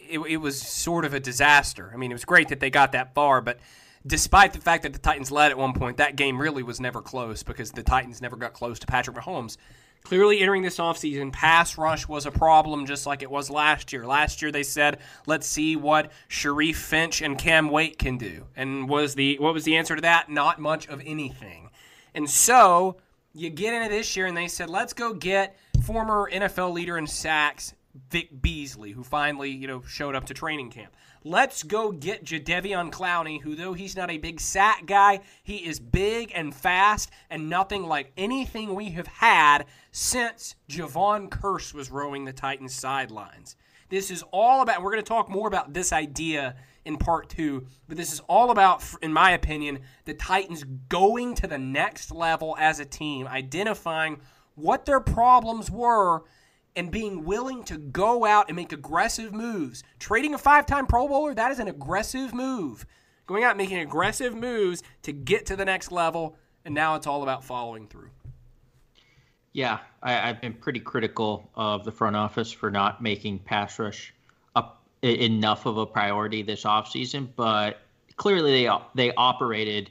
[0.09, 1.90] it, it was sort of a disaster.
[1.92, 3.59] I mean, it was great that they got that far, but
[4.07, 7.00] despite the fact that the Titans led at one point, that game really was never
[7.00, 9.57] close because the Titans never got close to Patrick Mahomes.
[10.05, 14.07] Clearly, entering this offseason, pass rush was a problem just like it was last year.
[14.07, 18.45] Last year, they said, let's see what Sharif Finch and Cam Wake can do.
[18.55, 20.29] And was the what was the answer to that?
[20.29, 21.71] Not much of anything.
[22.14, 22.99] And so
[23.33, 27.07] you get into this year, and they said, let's go get former NFL leader in
[27.07, 27.73] sacks
[28.11, 30.94] Vic Beasley, who finally, you know, showed up to training camp.
[31.22, 35.78] Let's go get Jadeveon Clowney, who though he's not a big sack guy, he is
[35.78, 42.24] big and fast and nothing like anything we have had since Jevon Kearse was rowing
[42.24, 43.57] the Titans sidelines.
[43.88, 47.66] This is all about, we're going to talk more about this idea in part two,
[47.87, 52.57] but this is all about, in my opinion, the Titans going to the next level
[52.59, 54.20] as a team, identifying
[54.57, 56.24] what their problems were
[56.76, 59.82] and being willing to go out and make aggressive moves.
[59.98, 62.84] Trading a five time Pro Bowler, that is an aggressive move.
[63.26, 67.06] Going out and making aggressive moves to get to the next level, and now it's
[67.06, 68.10] all about following through.
[69.52, 74.12] Yeah, I, have been pretty critical of the front office for not making pass rush
[74.56, 77.80] up enough of a priority this offseason, but
[78.16, 79.90] clearly they they operated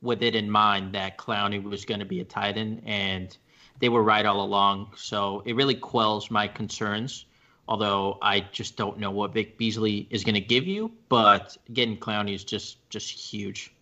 [0.00, 3.36] with it in mind that Clowney was going to be a tight end, and
[3.82, 4.92] they were right all along.
[4.96, 7.26] So it really quells my concerns.
[7.66, 11.96] Although I just don't know what Vic Beasley is going to give you, but getting
[11.96, 13.74] Clowney is just just huge.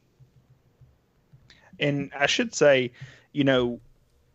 [1.78, 2.92] And I should say,
[3.32, 3.78] you know,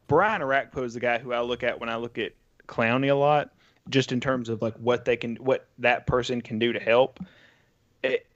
[0.08, 2.34] Brian Orakpo is the guy who I look at when I look at
[2.67, 3.49] Clowney a lot,
[3.89, 7.19] just in terms of like what they can, what that person can do to help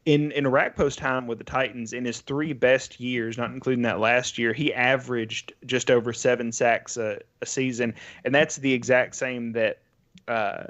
[0.06, 4.00] in in Orakpo's time with the Titans, in his three best years, not including that
[4.00, 9.16] last year, he averaged just over seven sacks a, a season, and that's the exact
[9.16, 9.80] same that
[10.28, 10.64] uh,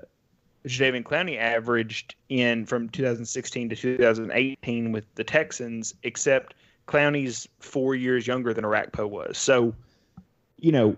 [0.66, 6.54] Jadeveon Clowney averaged in from 2016 to 2018 with the Texans, except
[6.88, 9.38] Clowney's four years younger than Orakpo was.
[9.38, 9.74] So,
[10.58, 10.98] you know,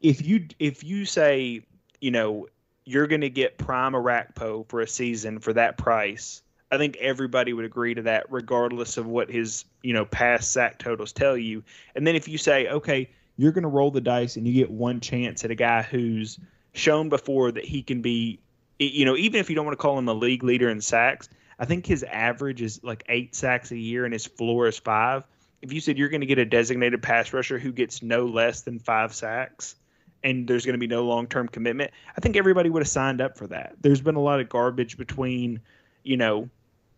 [0.00, 1.62] if you if you say,
[2.00, 2.48] you know,
[2.84, 7.52] you're going to get prime Orakpo for a season for that price I think everybody
[7.52, 11.62] would agree to that, regardless of what his you know past sack totals tell you.
[11.94, 14.70] And then if you say, okay, you're going to roll the dice and you get
[14.70, 16.38] one chance at a guy who's
[16.72, 18.38] shown before that he can be,
[18.78, 21.28] you know, even if you don't want to call him a league leader in sacks,
[21.58, 25.24] I think his average is like eight sacks a year and his floor is five.
[25.62, 28.62] If you said you're going to get a designated pass rusher who gets no less
[28.62, 29.74] than five sacks,
[30.22, 33.20] and there's going to be no long term commitment, I think everybody would have signed
[33.20, 33.74] up for that.
[33.80, 35.60] There's been a lot of garbage between,
[36.02, 36.48] you know,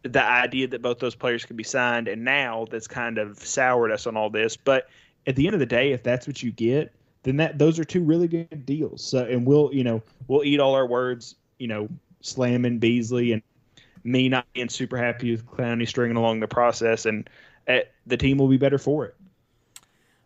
[0.02, 3.90] the idea that both those players could be signed, and now that's kind of soured
[3.90, 4.56] us on all this.
[4.56, 4.88] But
[5.26, 7.84] at the end of the day, if that's what you get, then that those are
[7.84, 9.02] two really good deals.
[9.04, 11.88] So, and we'll you know we'll eat all our words, you know,
[12.20, 13.42] slamming Beasley and
[14.04, 17.28] me not being super happy with Clowney stringing along the process, and
[17.68, 19.14] uh, the team will be better for it.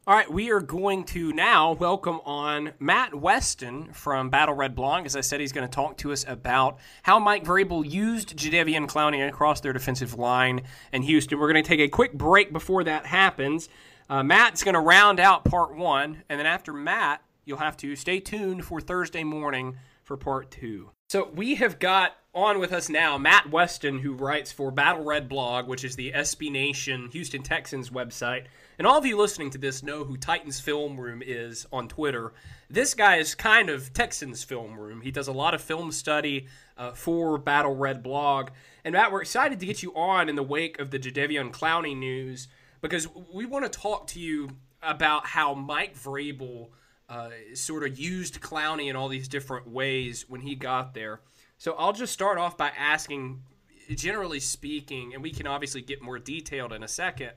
[0.09, 5.05] All right, we are going to now welcome on Matt Weston from Battle Red Blog.
[5.05, 8.87] As I said, he's going to talk to us about how Mike Vrabel used Jadeveon
[8.87, 11.41] Clowney across their defensive line in Houston.
[11.41, 13.69] We're going to take a quick break before that happens.
[14.09, 17.97] Uh, Matt's going to round out part one, and then after Matt, you'll have to
[17.97, 20.93] stay tuned for Thursday morning for part two.
[21.09, 25.29] So we have got on with us now Matt Weston, who writes for Battle Red
[25.29, 28.45] Blog, which is the SB Nation Houston Texans website.
[28.79, 32.35] And all of you listening to this know who Titans Film Room is on Twitter.
[32.69, 35.01] This guy is kind of Texans Film Room.
[35.01, 38.51] He does a lot of film study uh, for Battle Red Blog.
[38.85, 41.97] And Matt, we're excited to get you on in the wake of the Jadeveon Clowney
[41.97, 42.49] news
[42.83, 44.51] because we want to talk to you
[44.83, 46.69] about how Mike Vrabel
[47.09, 51.21] uh, sort of used Clowney in all these different ways when he got there.
[51.57, 53.43] So I'll just start off by asking
[53.95, 57.33] generally speaking, and we can obviously get more detailed in a second,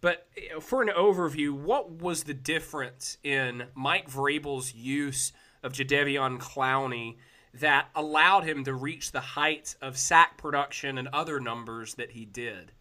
[0.00, 0.26] but
[0.60, 5.32] for an overview, what was the difference in Mike Vrabel's use
[5.62, 7.16] of Jadeveon Clowney
[7.54, 12.24] that allowed him to reach the heights of sack production and other numbers that he
[12.24, 12.72] did?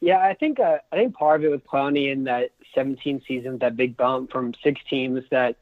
[0.00, 3.58] Yeah, I think uh, I think part of it with Clowney in that 17 season,
[3.58, 5.56] that big bump from 16 was that,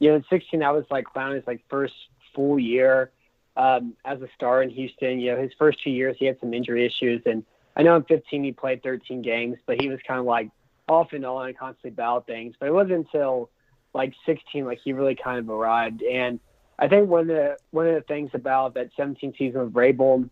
[0.00, 1.94] you know, in 16 that was like Clowney's like first
[2.34, 3.10] full year
[3.56, 5.18] um, as a star in Houston.
[5.18, 7.42] You know, his first two years he had some injury issues, and
[7.76, 10.50] I know in 15 he played 13 games, but he was kind of like
[10.88, 12.54] off and on and constantly battled things.
[12.58, 13.50] But it wasn't until
[13.92, 16.02] like 16 like he really kind of arrived.
[16.02, 16.40] And
[16.78, 20.28] I think one of the one of the things about that 17 season with Vrabel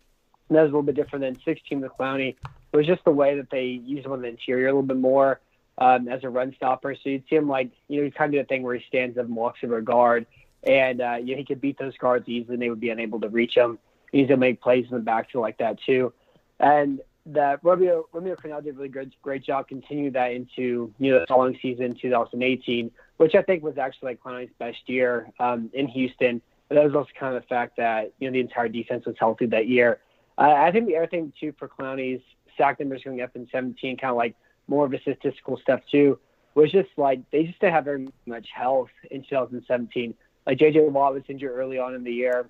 [0.49, 2.35] that was a little bit different than 16 with Clowney
[2.71, 5.39] was just the way that they used him on the interior a little bit more
[5.77, 6.95] um, as a run stopper.
[6.95, 8.85] So you'd see him like, you know, he kind of do the thing where he
[8.87, 10.27] stands up and walks over a guard,
[10.63, 13.19] and uh, you know, he could beat those guards easily, and they would be unable
[13.21, 13.79] to reach him.
[14.11, 16.13] He's gonna make plays in the backfield like that too,
[16.59, 21.11] and that Romeo Romeo Crennel did a really good great job continuing that into you
[21.11, 25.69] know the following season 2018, which I think was actually like Clowney's best year um,
[25.73, 26.41] in Houston.
[26.67, 29.15] But that was also kind of the fact that you know the entire defense was
[29.19, 29.99] healthy that year.
[30.37, 32.21] Uh, I think the other thing too for Clowney's
[32.57, 34.35] sack numbers going up in 17, kind of like
[34.67, 36.19] more of a statistical stuff too,
[36.53, 40.13] was just like they just didn't have very much health in 2017.
[40.45, 42.47] Like JJ Watt was injured early on in the year.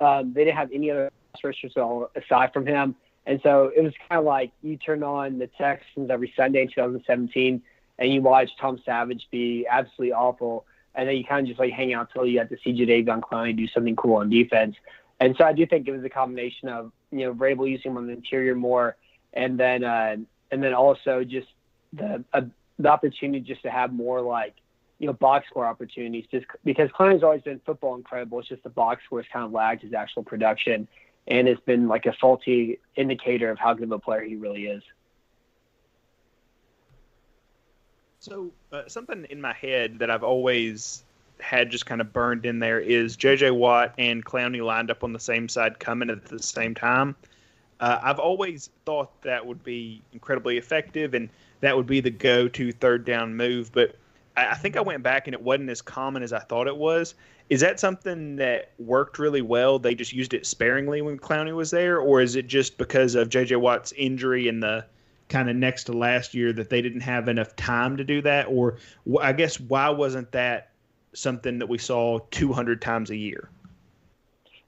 [0.00, 1.10] Um, they didn't have any other
[1.42, 1.72] rushers
[2.16, 2.94] aside from him.
[3.28, 6.68] And so it was kind of like you turn on the Texans every Sunday in
[6.68, 7.62] 2017
[7.98, 10.64] and you watch Tom Savage be absolutely awful.
[10.94, 13.20] And then you kind of just like hang out until you got to see Jadeveon
[13.20, 14.76] Clowney do something cool on defense.
[15.20, 17.98] And so I do think it was a combination of, you know, Vrabel using him
[17.98, 18.96] on the interior more
[19.34, 20.16] and then uh,
[20.50, 21.48] and then also just
[21.92, 22.42] the uh,
[22.78, 24.54] the opportunity just to have more like
[24.98, 28.38] you know box score opportunities just because Clowney's always been football incredible.
[28.40, 30.88] It's just the box score has kind of lagged his actual production,
[31.28, 34.66] and it's been like a faulty indicator of how good of a player he really
[34.66, 34.82] is.
[38.18, 41.04] So uh, something in my head that I've always
[41.38, 43.52] had just kind of burned in there is J.J.
[43.52, 47.14] Watt and Clowney lined up on the same side coming at the same time.
[47.78, 51.28] Uh, I've always thought that would be incredibly effective and
[51.60, 53.70] that would be the go to third down move.
[53.72, 53.94] But
[54.38, 56.76] I, I think I went back and it wasn't as common as I thought it
[56.76, 57.14] was.
[57.50, 59.78] Is that something that worked really well?
[59.78, 63.30] They just used it sparingly when Clowney was there, or is it just because of
[63.30, 63.56] J.J.
[63.56, 64.84] Watt's injury in the
[65.28, 68.46] kind of next to last year that they didn't have enough time to do that?
[68.48, 68.76] Or
[69.20, 70.70] I guess why wasn't that
[71.14, 73.48] something that we saw 200 times a year?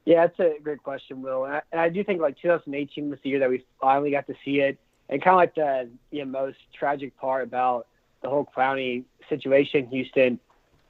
[0.06, 1.44] Yeah, that's a great question, Will.
[1.44, 4.26] And I, and I do think like 2018 was the year that we finally got
[4.26, 4.78] to see it.
[5.10, 7.86] And kind of like the you know, most tragic part about
[8.22, 10.40] the whole Clowney situation, in Houston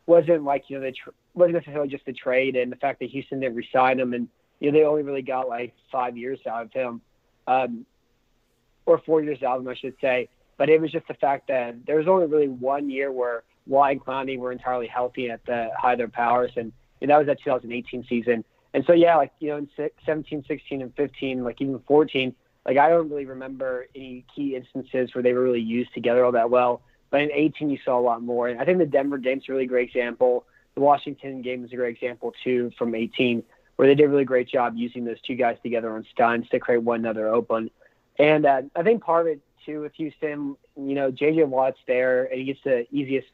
[0.07, 0.95] wasn't like you know the
[1.35, 4.71] wasn't necessarily just the trade and the fact that Houston didn't resign him, and you
[4.71, 7.01] know they only really got like five years out of him,
[7.47, 7.87] um,
[8.87, 10.29] or four years out of him, I should say.
[10.57, 13.93] But it was just the fact that there was only really one year where Watt
[13.93, 17.27] and Clowney were entirely healthy at the height of their powers, and, and that was
[17.29, 18.45] that 2018 season.
[18.75, 22.35] And so, yeah, like, you know, in 17, 16, and 15, like even 14,
[22.67, 26.33] like I don't really remember any key instances where they were really used together all
[26.33, 26.83] that well.
[27.11, 28.49] But in 18, you saw a lot more.
[28.49, 30.47] And I think the Denver game's a really great example.
[30.75, 33.43] The Washington game is a great example, too, from 18,
[33.77, 36.61] where they did a really great job using those two guys together on stunts to
[36.61, 37.71] create one another open.
[38.19, 41.45] And uh, I think part of it, too, with Houston, you know, J.J.
[41.45, 43.29] Watt's there, and he gets the easiest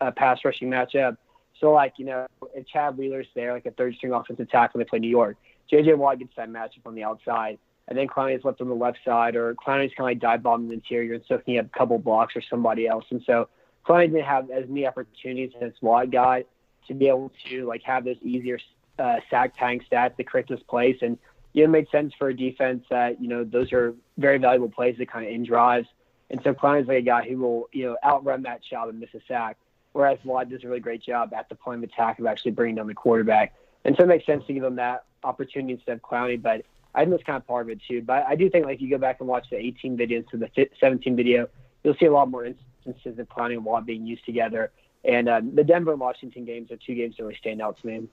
[0.00, 1.16] uh, pass rushing matchup.
[1.60, 4.84] So like, you know, if Chad Wheeler's there, like a third string offensive tackle, they
[4.84, 5.36] play New York.
[5.70, 7.58] JJ Watt gets that matchup on the outside.
[7.90, 10.68] And then Clowney's left on the left side, or Clowney's kind of like dive bombing
[10.68, 13.04] the interior and soaking up a couple blocks or somebody else.
[13.10, 13.48] And so
[13.86, 16.42] Clowney didn't have as many opportunities as Watt got
[16.86, 18.58] to be able to like have those easier
[18.98, 20.98] uh, sack tank stats to create this place.
[21.02, 21.18] And
[21.52, 24.70] you know, it made sense for a defense that, you know, those are very valuable
[24.70, 25.88] plays that kind of end drives.
[26.30, 29.10] And so Clowney's like a guy who will, you know, outrun that job and miss
[29.14, 29.56] a sack
[29.92, 32.76] whereas Watt does a really great job at the point of attack of actually bringing
[32.76, 33.54] down the quarterback.
[33.84, 37.00] And so it makes sense to give him that opportunity instead of Clowney, but I
[37.00, 38.02] think that's kind of part of it too.
[38.02, 40.48] But I do think like you go back and watch the 18 video to the
[40.80, 41.48] 17 video,
[41.84, 44.70] you'll see a lot more instances of Clowney and Watt being used together.
[45.04, 47.86] And uh, the Denver and Washington games are two games that really stand out to
[47.86, 48.08] me.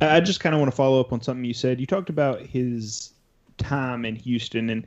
[0.00, 1.78] I just kind of want to follow up on something you said.
[1.78, 3.12] You talked about his
[3.58, 4.86] time in Houston, and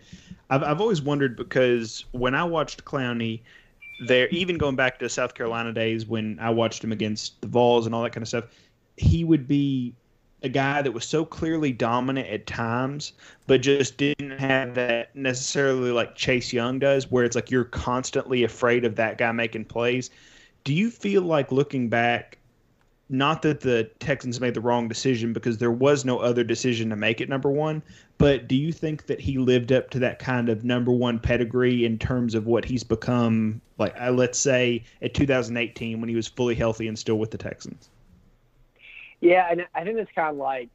[0.50, 3.42] I've I've always wondered because when I watched Clowney,
[4.08, 7.86] there, even going back to South Carolina days when I watched him against the Vols
[7.86, 8.46] and all that kind of stuff,
[8.98, 9.94] he would be
[10.44, 13.14] a guy that was so clearly dominant at times,
[13.48, 18.44] but just didn't have that necessarily like Chase Young does, where it's like you're constantly
[18.44, 20.10] afraid of that guy making plays.
[20.64, 22.38] Do you feel like looking back
[23.10, 26.96] not that the Texans made the wrong decision because there was no other decision to
[26.96, 27.84] make at number one,
[28.18, 31.86] but do you think that he lived up to that kind of number one pedigree
[31.86, 36.28] in terms of what he's become, like, uh, let's say, at 2018 when he was
[36.28, 37.90] fully healthy and still with the Texans?
[39.24, 40.70] Yeah, and I think it's kind of like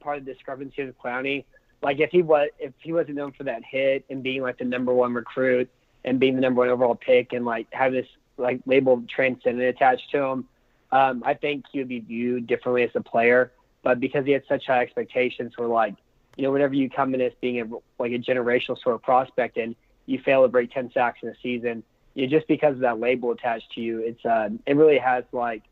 [0.00, 1.46] part of the discrepancy with Clowney.
[1.82, 4.66] Like if he was if he wasn't known for that hit and being like the
[4.66, 5.70] number one recruit
[6.04, 10.10] and being the number one overall pick and like have this like label transcendent attached
[10.10, 10.48] to him,
[10.92, 13.52] um, I think he would be viewed differently as a player.
[13.82, 15.94] But because he had such high expectations for like,
[16.36, 17.64] you know, whenever you come in as being a,
[17.98, 19.74] like a generational sort of prospect and
[20.04, 21.82] you fail to break 10 sacks in a season,
[22.12, 25.24] you know, just because of that label attached to you, it's uh, it really has
[25.32, 25.62] like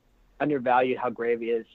[0.40, 1.66] undervalued how great he is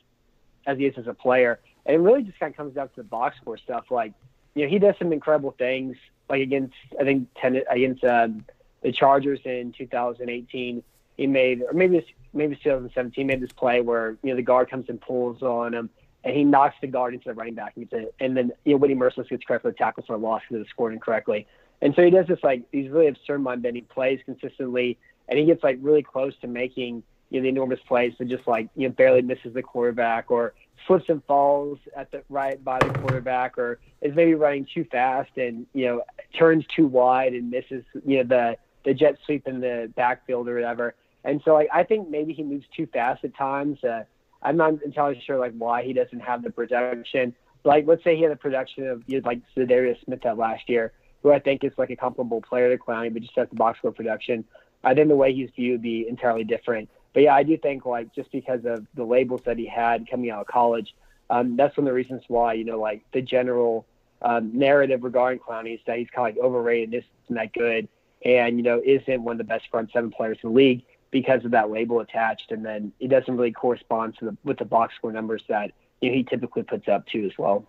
[0.65, 1.59] as he is as a player.
[1.85, 3.85] And it really just kind of comes down to the box score stuff.
[3.89, 4.13] Like,
[4.55, 5.97] you know, he does some incredible things,
[6.29, 8.45] like against I think ten, against um,
[8.81, 10.83] the Chargers in 2018.
[11.17, 14.41] He made, or maybe it's maybe it's 2017, made this play where you know the
[14.41, 15.89] guard comes and pulls on him,
[16.23, 18.73] and he knocks the guard into the running back, and, gets it, and then you
[18.73, 21.45] know Whitney Mercilus gets credit for the tackle for a loss because it scored incorrectly.
[21.81, 24.97] And so he does this like these really absurd mind-bending plays consistently,
[25.27, 28.47] and he gets like really close to making you know the enormous plays, but just
[28.47, 30.53] like you know barely misses the quarterback or
[30.87, 35.31] slips and falls at the right by the quarterback, or is maybe running too fast
[35.37, 36.01] and you know
[36.37, 40.55] turns too wide and misses you know the the jet sweep in the backfield or
[40.55, 40.95] whatever.
[41.23, 43.83] And so like I think maybe he moves too fast at times.
[43.83, 44.03] Uh,
[44.41, 47.35] I'm not entirely sure like why he doesn't have the production.
[47.63, 50.69] Like let's say he had the production of you know, like Za'Darius Smith that last
[50.69, 53.55] year, who I think is like a comparable player to Clowney, but just has the
[53.55, 54.45] box score production.
[54.83, 56.89] I think the way he's viewed would be entirely different.
[57.19, 60.31] But yeah, I do think like just because of the labels that he had coming
[60.31, 60.95] out of college,
[61.29, 63.85] um, that's one of the reasons why you know like the general
[64.21, 67.89] um, narrative regarding Clowney is that he's kind of like overrated, and isn't that good,
[68.23, 71.43] and you know isn't one of the best front seven players in the league because
[71.43, 74.95] of that label attached, and then it doesn't really correspond to the with the box
[74.95, 77.67] score numbers that you know, he typically puts up too as well.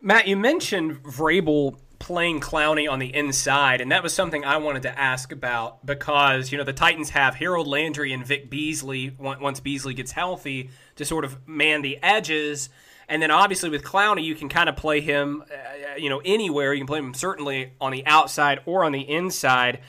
[0.00, 4.82] Matt, you mentioned Vrabel playing Clowney on the inside, and that was something I wanted
[4.82, 9.60] to ask about because you know the Titans have Harold Landry and Vic Beasley once
[9.60, 12.68] Beasley gets healthy to sort of man the edges.
[13.06, 16.72] And then obviously with Clowney, you can kind of play him, uh, you know, anywhere.
[16.72, 19.80] You can play him certainly on the outside or on the inside.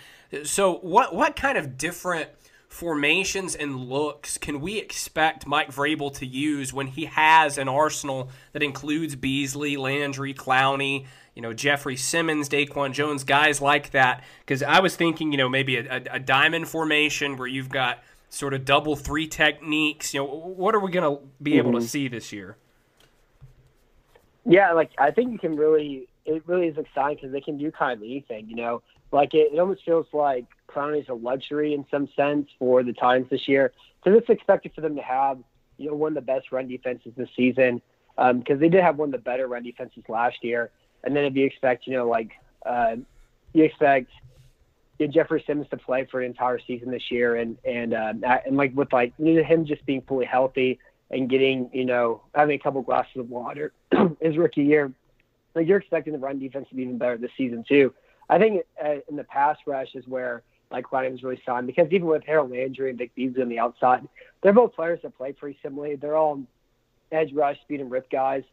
[0.44, 2.30] So what what kind of different
[2.68, 8.30] formations and looks can we expect Mike Vrabel to use when he has an arsenal
[8.52, 14.24] that includes Beasley, Landry, Clowney, you know, Jeffrey Simmons, Daquan Jones, guys like that?
[14.40, 18.02] Because I was thinking, you know, maybe a, a, a diamond formation where you've got
[18.30, 20.14] sort of double three techniques.
[20.14, 21.60] You know, what are we going to be mm-hmm.
[21.60, 21.86] able to mm-hmm.
[21.86, 22.58] see this year?
[24.46, 27.72] Yeah, like I think you can really, it really is exciting because they can do
[27.72, 28.48] kind of anything.
[28.48, 28.82] You know,
[29.12, 32.94] like it, it almost feels like Clowney is a luxury in some sense for the
[32.94, 33.72] Titans this year
[34.04, 35.40] because it's expected for them to have
[35.78, 37.82] you know one of the best run defenses this season
[38.16, 40.70] because um, they did have one of the better run defenses last year.
[41.06, 42.32] And then if you expect you know like
[42.66, 42.98] uh,
[43.54, 44.10] you expect
[45.00, 48.14] you know, Jeffrey Simmons to play for an entire season this year, and and uh,
[48.46, 50.80] and like with like you know, him just being fully healthy
[51.12, 53.74] and getting you know having a couple glasses of water
[54.22, 54.92] his rookie year,
[55.54, 57.94] like you're expecting the run defense to be even better this season too.
[58.30, 62.08] I think uh, in the pass rush is where like was really signed because even
[62.08, 64.08] with Harold Landry and Vic Beasley on the outside,
[64.42, 65.96] they're both players that play pretty similarly.
[65.96, 66.42] They're all
[67.12, 68.44] edge rush, speed and rip guys,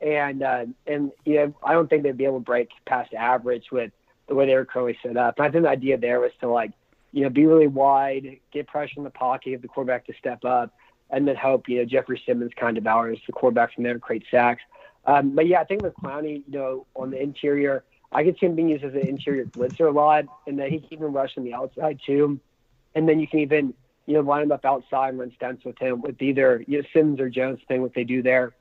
[0.00, 3.66] and uh, and you know I don't think they'd be able to break past average
[3.70, 3.92] with
[4.28, 5.38] the way they were currently set up.
[5.38, 6.72] And I think the idea there was to like
[7.12, 10.44] you know be really wide, get pressure in the pocket, get the quarterback to step
[10.44, 10.74] up,
[11.10, 14.24] and then hope you know Jeffrey Simmons kind of devours the quarterback from there create
[14.30, 14.62] sacks.
[15.04, 18.46] Um, but yeah, I think with Clowney, you know, on the interior I could see
[18.46, 21.36] him being used as an interior blitzer a lot, and then he can even rush
[21.36, 22.40] on the outside too.
[22.94, 23.74] And then you can even
[24.06, 26.88] you know line him up outside and run stunts with him with either you know,
[26.92, 28.54] Sims or Jones, thing what they do there,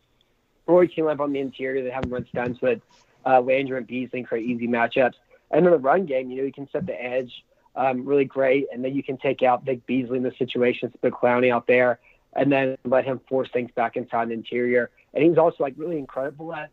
[0.68, 1.84] line up on the interior.
[1.84, 2.82] They have him run stunts with
[3.26, 5.14] uh, Landry and Beasley and create easy matchups.
[5.52, 7.32] And in the run game, you know, you can set the edge
[7.76, 11.14] um, really great, and then you can take out Vic Beasley in the situations, put
[11.14, 12.00] Clowney out there,
[12.34, 14.90] and then let him force things back inside the interior.
[15.14, 16.72] And he's also like really incredible at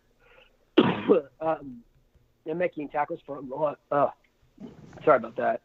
[0.78, 1.82] um,
[2.46, 3.78] and making tackles for a lot.
[3.90, 4.08] Uh,
[5.04, 5.60] sorry about that.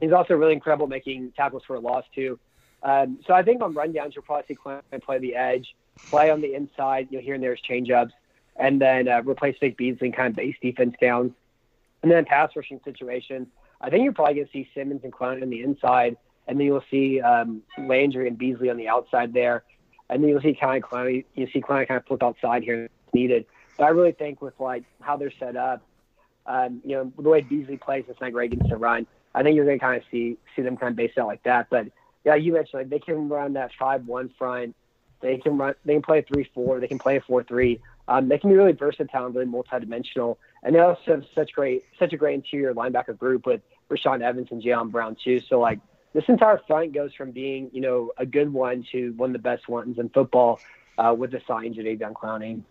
[0.00, 2.38] He's also really incredible making tackles for a loss too.
[2.86, 5.74] Um, so I think on rundowns you'll probably see Clement play the edge,
[6.08, 7.08] play on the inside.
[7.10, 8.12] You'll hear and there's changeups,
[8.54, 11.32] and then uh, replace Vic Beasley kind of base defense downs.
[12.02, 13.48] And then pass rushing situations,
[13.80, 16.16] I think you're probably going to see Simmons and Clown on the inside,
[16.46, 19.64] and then you'll see um, Landry and Beasley on the outside there,
[20.08, 21.24] and then you'll see kind of Clown.
[21.34, 23.46] You see Clown kind of flip outside here if needed.
[23.76, 25.82] But I really think with like how they're set up,
[26.46, 29.08] um, you know, the way Beasley plays, it's not great against the run.
[29.34, 31.42] I think you're going to kind of see see them kind of base out like
[31.42, 31.66] that.
[31.68, 31.88] But
[32.26, 34.74] yeah, you mentioned like they can run that five-one front.
[35.20, 35.74] They can run.
[35.84, 36.80] They can play three-four.
[36.80, 37.80] They can play a four-three.
[38.08, 40.36] Um, they can be really versatile and really multidimensional.
[40.62, 43.60] And they also have such great, such a great interior linebacker group with
[43.90, 45.40] Rashaan Evans and Jayon Brown too.
[45.48, 45.78] So like
[46.12, 49.38] this entire front goes from being, you know, a good one to one of the
[49.38, 50.60] best ones in football
[50.98, 52.62] uh, with the sign Jadeveon Clowney.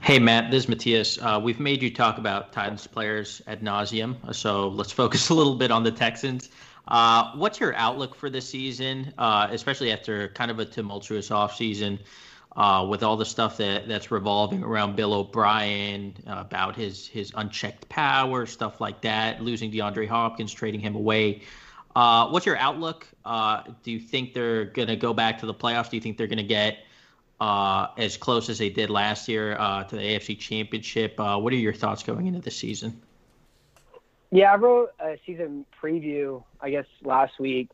[0.00, 1.18] Hey Matt, this is Matthias.
[1.20, 5.54] Uh, we've made you talk about Titans players ad nauseum, so let's focus a little
[5.54, 6.50] bit on the Texans.
[6.88, 11.98] Uh, what's your outlook for this season, uh, especially after kind of a tumultuous offseason
[12.56, 17.32] uh, with all the stuff that, that's revolving around Bill O'Brien uh, about his his
[17.34, 21.42] unchecked power, stuff like that, losing DeAndre Hopkins, trading him away.
[21.96, 23.06] Uh, what's your outlook?
[23.82, 25.90] Do you think they're going to go back to the playoffs?
[25.90, 26.78] Do you think they're going to get
[27.40, 31.18] as close as they did last year to the AFC Championship?
[31.18, 33.00] what are your thoughts going into the season?
[34.30, 37.70] Yeah, I wrote a season preview, I guess, last week,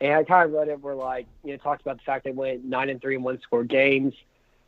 [0.00, 2.30] and I kind of wrote it where like you know talked about the fact they
[2.30, 4.14] went nine and three in one score games,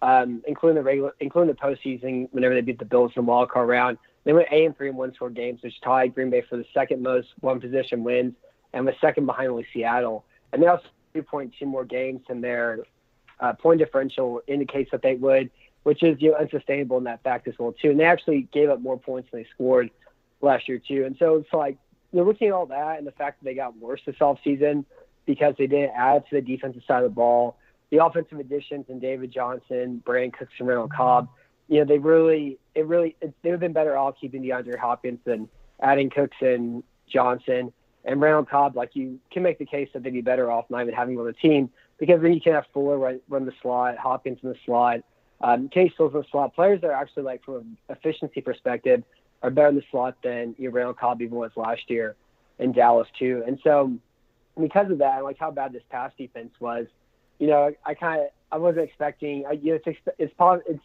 [0.03, 3.51] um, including the regular, including the postseason whenever they beat the Bills in the wild
[3.51, 3.99] card round.
[4.25, 6.65] They went eight and three in one score games, which tied Green Bay for the
[6.75, 8.35] second most one position wins
[8.73, 10.25] and was second behind only Seattle.
[10.53, 10.85] And they also
[11.15, 12.81] two point two more games, than their
[13.41, 15.51] uh, point differential indicates that they would,
[15.85, 17.91] which is you know unsustainable in that fact as well too.
[17.91, 19.91] And they actually gave up more points than they scored
[20.45, 21.05] last year too.
[21.05, 21.79] And so it's like
[22.13, 24.85] you know, looking at all that and the fact that they got worse this offseason
[25.27, 27.57] because they didn't add to the defensive side of the ball.
[27.91, 31.29] The offensive additions and David Johnson, Brandin Cooks, and Randall Cobb,
[31.69, 34.79] you know, they really, it really, it, they would have been better off keeping DeAndre
[34.79, 35.49] Hopkins than
[35.83, 37.73] adding Cooks and Johnson
[38.05, 38.77] and Randall Cobb.
[38.77, 41.21] Like you can make the case that they'd be better off not even having him
[41.21, 44.51] on the team because then you can have Fuller run, run the slot, Hopkins in
[44.51, 45.01] the slot,
[45.41, 46.55] um, Case in the slot.
[46.55, 49.03] Players that are actually like from an efficiency perspective
[49.43, 52.17] are better in the slot than you know, Randall Cobb even was last year
[52.59, 53.43] in Dallas too.
[53.47, 53.93] And so
[54.61, 56.87] because of that, like how bad this pass defense was,
[57.39, 59.45] you know, I kind of I wasn't expecting.
[59.61, 60.33] You know, it's it's
[60.69, 60.83] it's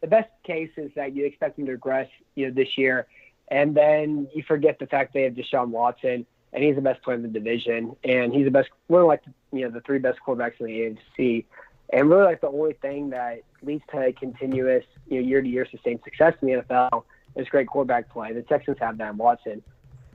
[0.00, 3.06] the best case is that you expect them to regress, you know, this year,
[3.48, 7.16] and then you forget the fact they have Deshaun Watson, and he's the best player
[7.16, 9.22] in the division, and he's the best one of like
[9.52, 11.44] you know the three best quarterbacks in the AFC,
[11.92, 15.66] and really like the only thing that leads to continuous you know year to year
[15.70, 17.04] sustained success in the NFL
[17.36, 18.32] is great quarterback play.
[18.32, 19.62] The Texans have that in Watson.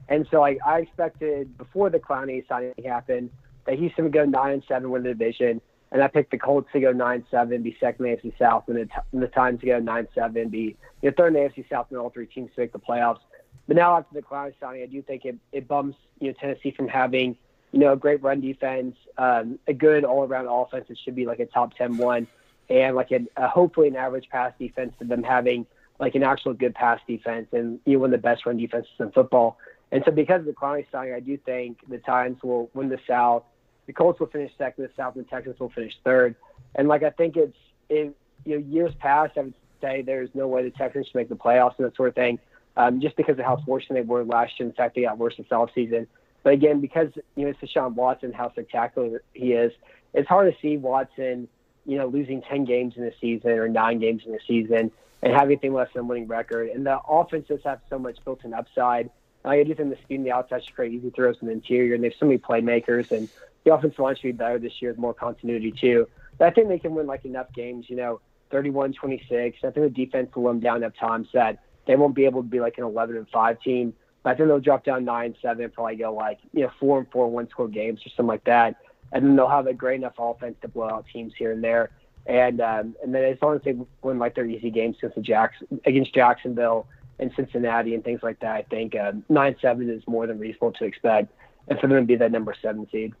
[0.08, 3.30] And so like, I expected before the Clowney signing happened
[3.66, 5.60] that Houston would go nine and seven win the division,
[5.92, 8.64] and I picked the Colts to go nine seven, be second in the AFC South,
[8.68, 11.48] and the, and the Titans to go nine seven, be you know, third in the
[11.48, 13.20] AFC South, and all three teams to make the playoffs.
[13.66, 16.70] But now after the Clowney signing, I do think it, it bumps you know Tennessee
[16.70, 17.36] from having
[17.72, 21.26] you know a great run defense, um, a good all around offense that should be
[21.26, 22.26] like a top 10 one,
[22.70, 25.66] and like a, a hopefully an average pass defense to them having
[25.98, 28.90] like an actual good pass defense and you know one of the best run defenses
[28.98, 29.58] in football.
[29.90, 32.98] And so because of the Clowney signing, I do think the Titans will win the
[33.06, 33.44] South.
[33.86, 36.36] The Colts will finish second in the South, and the Texans will finish third.
[36.74, 37.56] And like I think it's
[37.88, 41.28] in you know years past, I would say there's no way the Texans should make
[41.28, 42.38] the playoffs and that sort of thing,
[42.76, 44.68] um, just because of how fortunate they were last year.
[44.68, 46.06] In fact, they got worse this offseason.
[46.42, 49.72] But again, because you know it's Deshaun Watson, how spectacular he is,
[50.14, 51.48] it's hard to see Watson,
[51.88, 55.32] you know, losing ten games in a season or nine games in a season and
[55.32, 56.68] have anything less than a winning record.
[56.68, 59.10] And the offense just have so much built-in upside
[59.44, 61.94] I do think the speed and the outside should create easy throws in the interior,
[61.94, 63.28] and they have so many playmakers, and
[63.64, 66.08] the offensive line should be better this year with more continuity too.
[66.38, 68.20] But I think they can win like enough games, you know,
[68.52, 69.30] 31-26.
[69.30, 72.48] I think the defense will let down enough times that they won't be able to
[72.48, 73.94] be like an 11 and five team.
[74.22, 77.10] But I think they'll drop down nine, seven, probably go like you know four and
[77.10, 78.76] four one score games or something like that,
[79.12, 81.90] and then they'll have a great enough offense to blow out teams here and there.
[82.26, 85.22] And um, and then as long as they win like their easy games against the
[85.22, 86.86] Jackson against Jacksonville
[87.18, 90.72] and Cincinnati and things like that, I think uh, nine seven is more than reasonable
[90.72, 91.32] to expect,
[91.68, 93.14] and for them to be that number seven seed.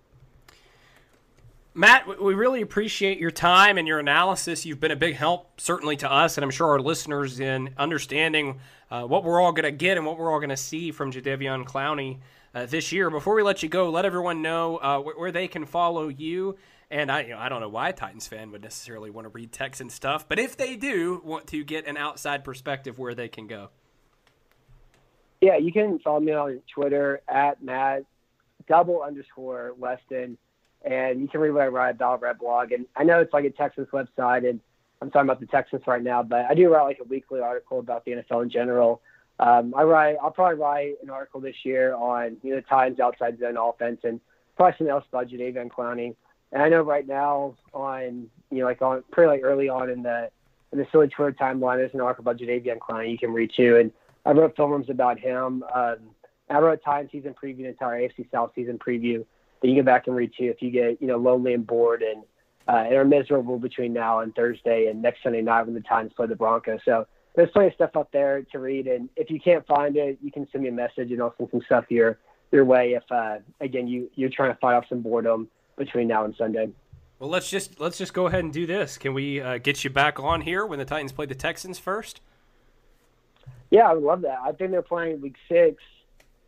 [1.78, 4.66] Matt, we really appreciate your time and your analysis.
[4.66, 8.58] You've been a big help, certainly to us, and I'm sure our listeners in understanding
[8.90, 11.12] uh, what we're all going to get and what we're all going to see from
[11.12, 12.18] Jadeveon Clowney
[12.54, 13.10] uh, this year.
[13.10, 16.56] Before we let you go, let everyone know uh, where, where, they can follow you.
[16.90, 19.28] And I, you know, I don't know why a Titans fan would necessarily want to
[19.28, 23.14] read text and stuff, but if they do want to get an outside perspective, where
[23.14, 23.68] they can go.
[25.40, 28.04] Yeah, you can follow me on Twitter at Matt
[28.68, 30.38] double underscore Weston,
[30.82, 32.72] and you can read what I write about Red Blog.
[32.72, 34.60] And I know it's like a Texans website, and
[35.00, 37.78] I'm talking about the Texans right now, but I do write like a weekly article
[37.78, 39.00] about the NFL in general.
[39.40, 43.00] Um, I write, I'll probably write an article this year on you know the Titans
[43.00, 44.20] outside zone offense and
[44.56, 46.14] probably something else about Jadeveon Clowney.
[46.52, 50.02] And I know right now on you know like on pretty like early on in
[50.02, 50.30] the
[50.72, 53.76] in the silly Twitter timeline, there's an article about Jadeveon Clowney you can read too.
[53.76, 53.92] And
[54.26, 55.64] I wrote films about him.
[55.74, 55.96] Um,
[56.50, 59.24] I wrote Time season preview, an entire AFC South season preview.
[59.60, 62.02] that you go back and read too if you get you know lonely and bored
[62.02, 62.24] and
[62.66, 66.12] uh, and are miserable between now and Thursday and next Sunday night when the Titans
[66.14, 66.80] play the Broncos.
[66.84, 67.06] So
[67.38, 70.32] there's plenty of stuff up there to read, and if you can't find it, you
[70.32, 72.18] can send me a message and I'll send some stuff your
[72.50, 72.94] your way.
[72.94, 76.68] If uh, again you you're trying to fight off some boredom between now and Sunday.
[77.20, 78.98] Well, let's just let's just go ahead and do this.
[78.98, 82.20] Can we uh, get you back on here when the Titans play the Texans first?
[83.70, 84.40] Yeah, I would love that.
[84.44, 85.80] I think they're playing week six,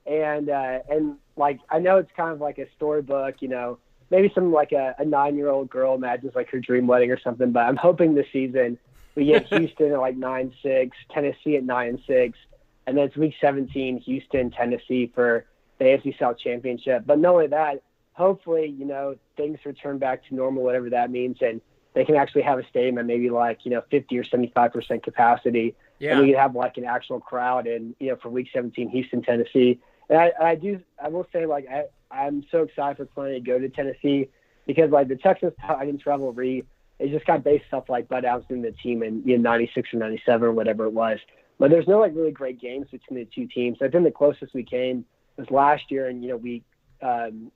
[0.06, 3.78] and uh, and like I know it's kind of like a storybook, you know,
[4.10, 7.20] maybe some like a, a nine year old girl imagines like her dream wedding or
[7.20, 7.52] something.
[7.52, 8.76] But I'm hoping this season
[9.14, 12.38] we get Houston at like nine six, Tennessee at nine and six,
[12.86, 15.44] and then it's week 17, Houston, Tennessee for
[15.78, 17.04] the AFC South Championship.
[17.06, 17.82] But not only that,
[18.12, 21.60] hopefully you know things return back to normal, whatever that means, and
[21.94, 25.02] they can actually have a stadium at maybe like you know 50 or 75 percent
[25.02, 26.12] capacity Yeah.
[26.12, 29.22] and we could have like an actual crowd in you know for week 17 houston
[29.22, 33.42] tennessee and i, I do i will say like I, i'm so excited for playing
[33.44, 34.28] to go to tennessee
[34.66, 36.64] because like the texans titans rivalry
[37.00, 39.94] is just got based off like bud Adams' in the team in you know 96
[39.94, 41.18] or 97 or whatever it was
[41.58, 44.54] but there's no like really great games between the two teams i think the closest
[44.54, 45.04] we came
[45.36, 46.64] was last year in you know week
[47.02, 47.50] um,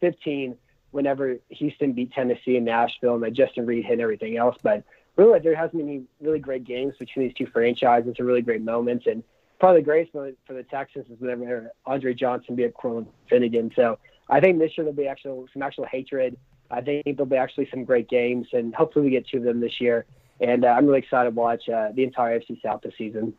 [0.00, 0.56] 15
[0.90, 4.56] whenever Houston beat Tennessee and Nashville and then Justin Reid hit and everything else.
[4.62, 4.82] But
[5.16, 8.62] really, there hasn't been any really great games between these two franchises or really great
[8.62, 9.06] moments.
[9.06, 9.22] And
[9.60, 13.72] probably the greatest moment for the Texans is whenever Andre Johnson beat Cortland Finnegan.
[13.76, 16.36] So I think this year there'll be actual some actual hatred.
[16.70, 19.60] I think there'll be actually some great games, and hopefully we get two of them
[19.60, 20.06] this year.
[20.40, 23.32] And uh, I'm really excited to watch uh, the entire FC South this season.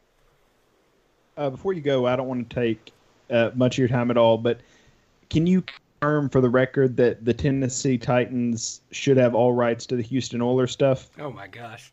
[1.35, 2.91] Uh, before you go, I don't want to take
[3.29, 4.61] uh, much of your time at all, but
[5.29, 5.63] can you
[5.99, 10.41] confirm for the record that the Tennessee Titans should have all rights to the Houston
[10.41, 11.09] Oilers stuff?
[11.19, 11.91] Oh my gosh.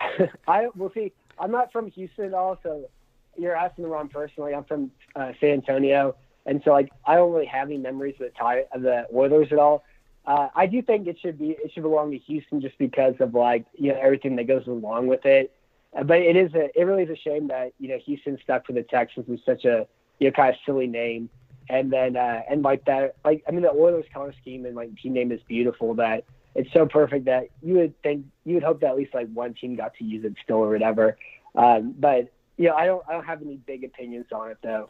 [0.48, 1.12] I will see.
[1.40, 2.88] I'm not from Houston at all, so
[3.36, 4.44] you're asking the wrong person.
[4.44, 6.14] Like I'm from uh, San Antonio,
[6.48, 9.48] and so like I don't really have any memories of the tie of the Oilers
[9.52, 9.84] at all.
[10.26, 13.34] Uh, I do think it should be it should belong to Houston just because of
[13.34, 15.52] like you know everything that goes along with it.
[15.96, 18.66] Uh, but it is a it really is a shame that you know Houston stuck
[18.66, 19.86] for the Texans with such a
[20.18, 21.28] you know kind of silly name,
[21.68, 24.96] and then uh, and like that like I mean the Oilers color scheme and like
[24.96, 26.24] team name is beautiful that
[26.54, 29.52] it's so perfect that you would think you would hope that at least like one
[29.52, 31.18] team got to use it still or whatever.
[31.54, 34.88] Um, but you know I don't I don't have any big opinions on it though.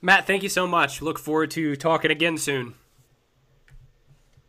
[0.00, 1.00] Matt, thank you so much.
[1.00, 2.74] Look forward to talking again soon.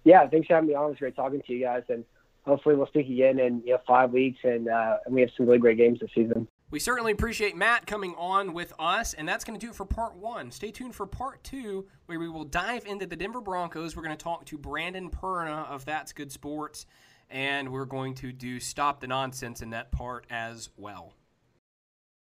[0.03, 0.85] Yeah, thanks for having me on.
[0.85, 2.03] It was great talking to you guys, and
[2.45, 5.45] hopefully we'll speak again in you know five weeks, and uh, and we have some
[5.45, 6.47] really great games this season.
[6.71, 9.85] We certainly appreciate Matt coming on with us, and that's going to do it for
[9.85, 10.49] part one.
[10.49, 13.95] Stay tuned for part two, where we will dive into the Denver Broncos.
[13.95, 16.87] We're going to talk to Brandon Perna of That's Good Sports,
[17.29, 21.13] and we're going to do Stop the Nonsense in that part as well.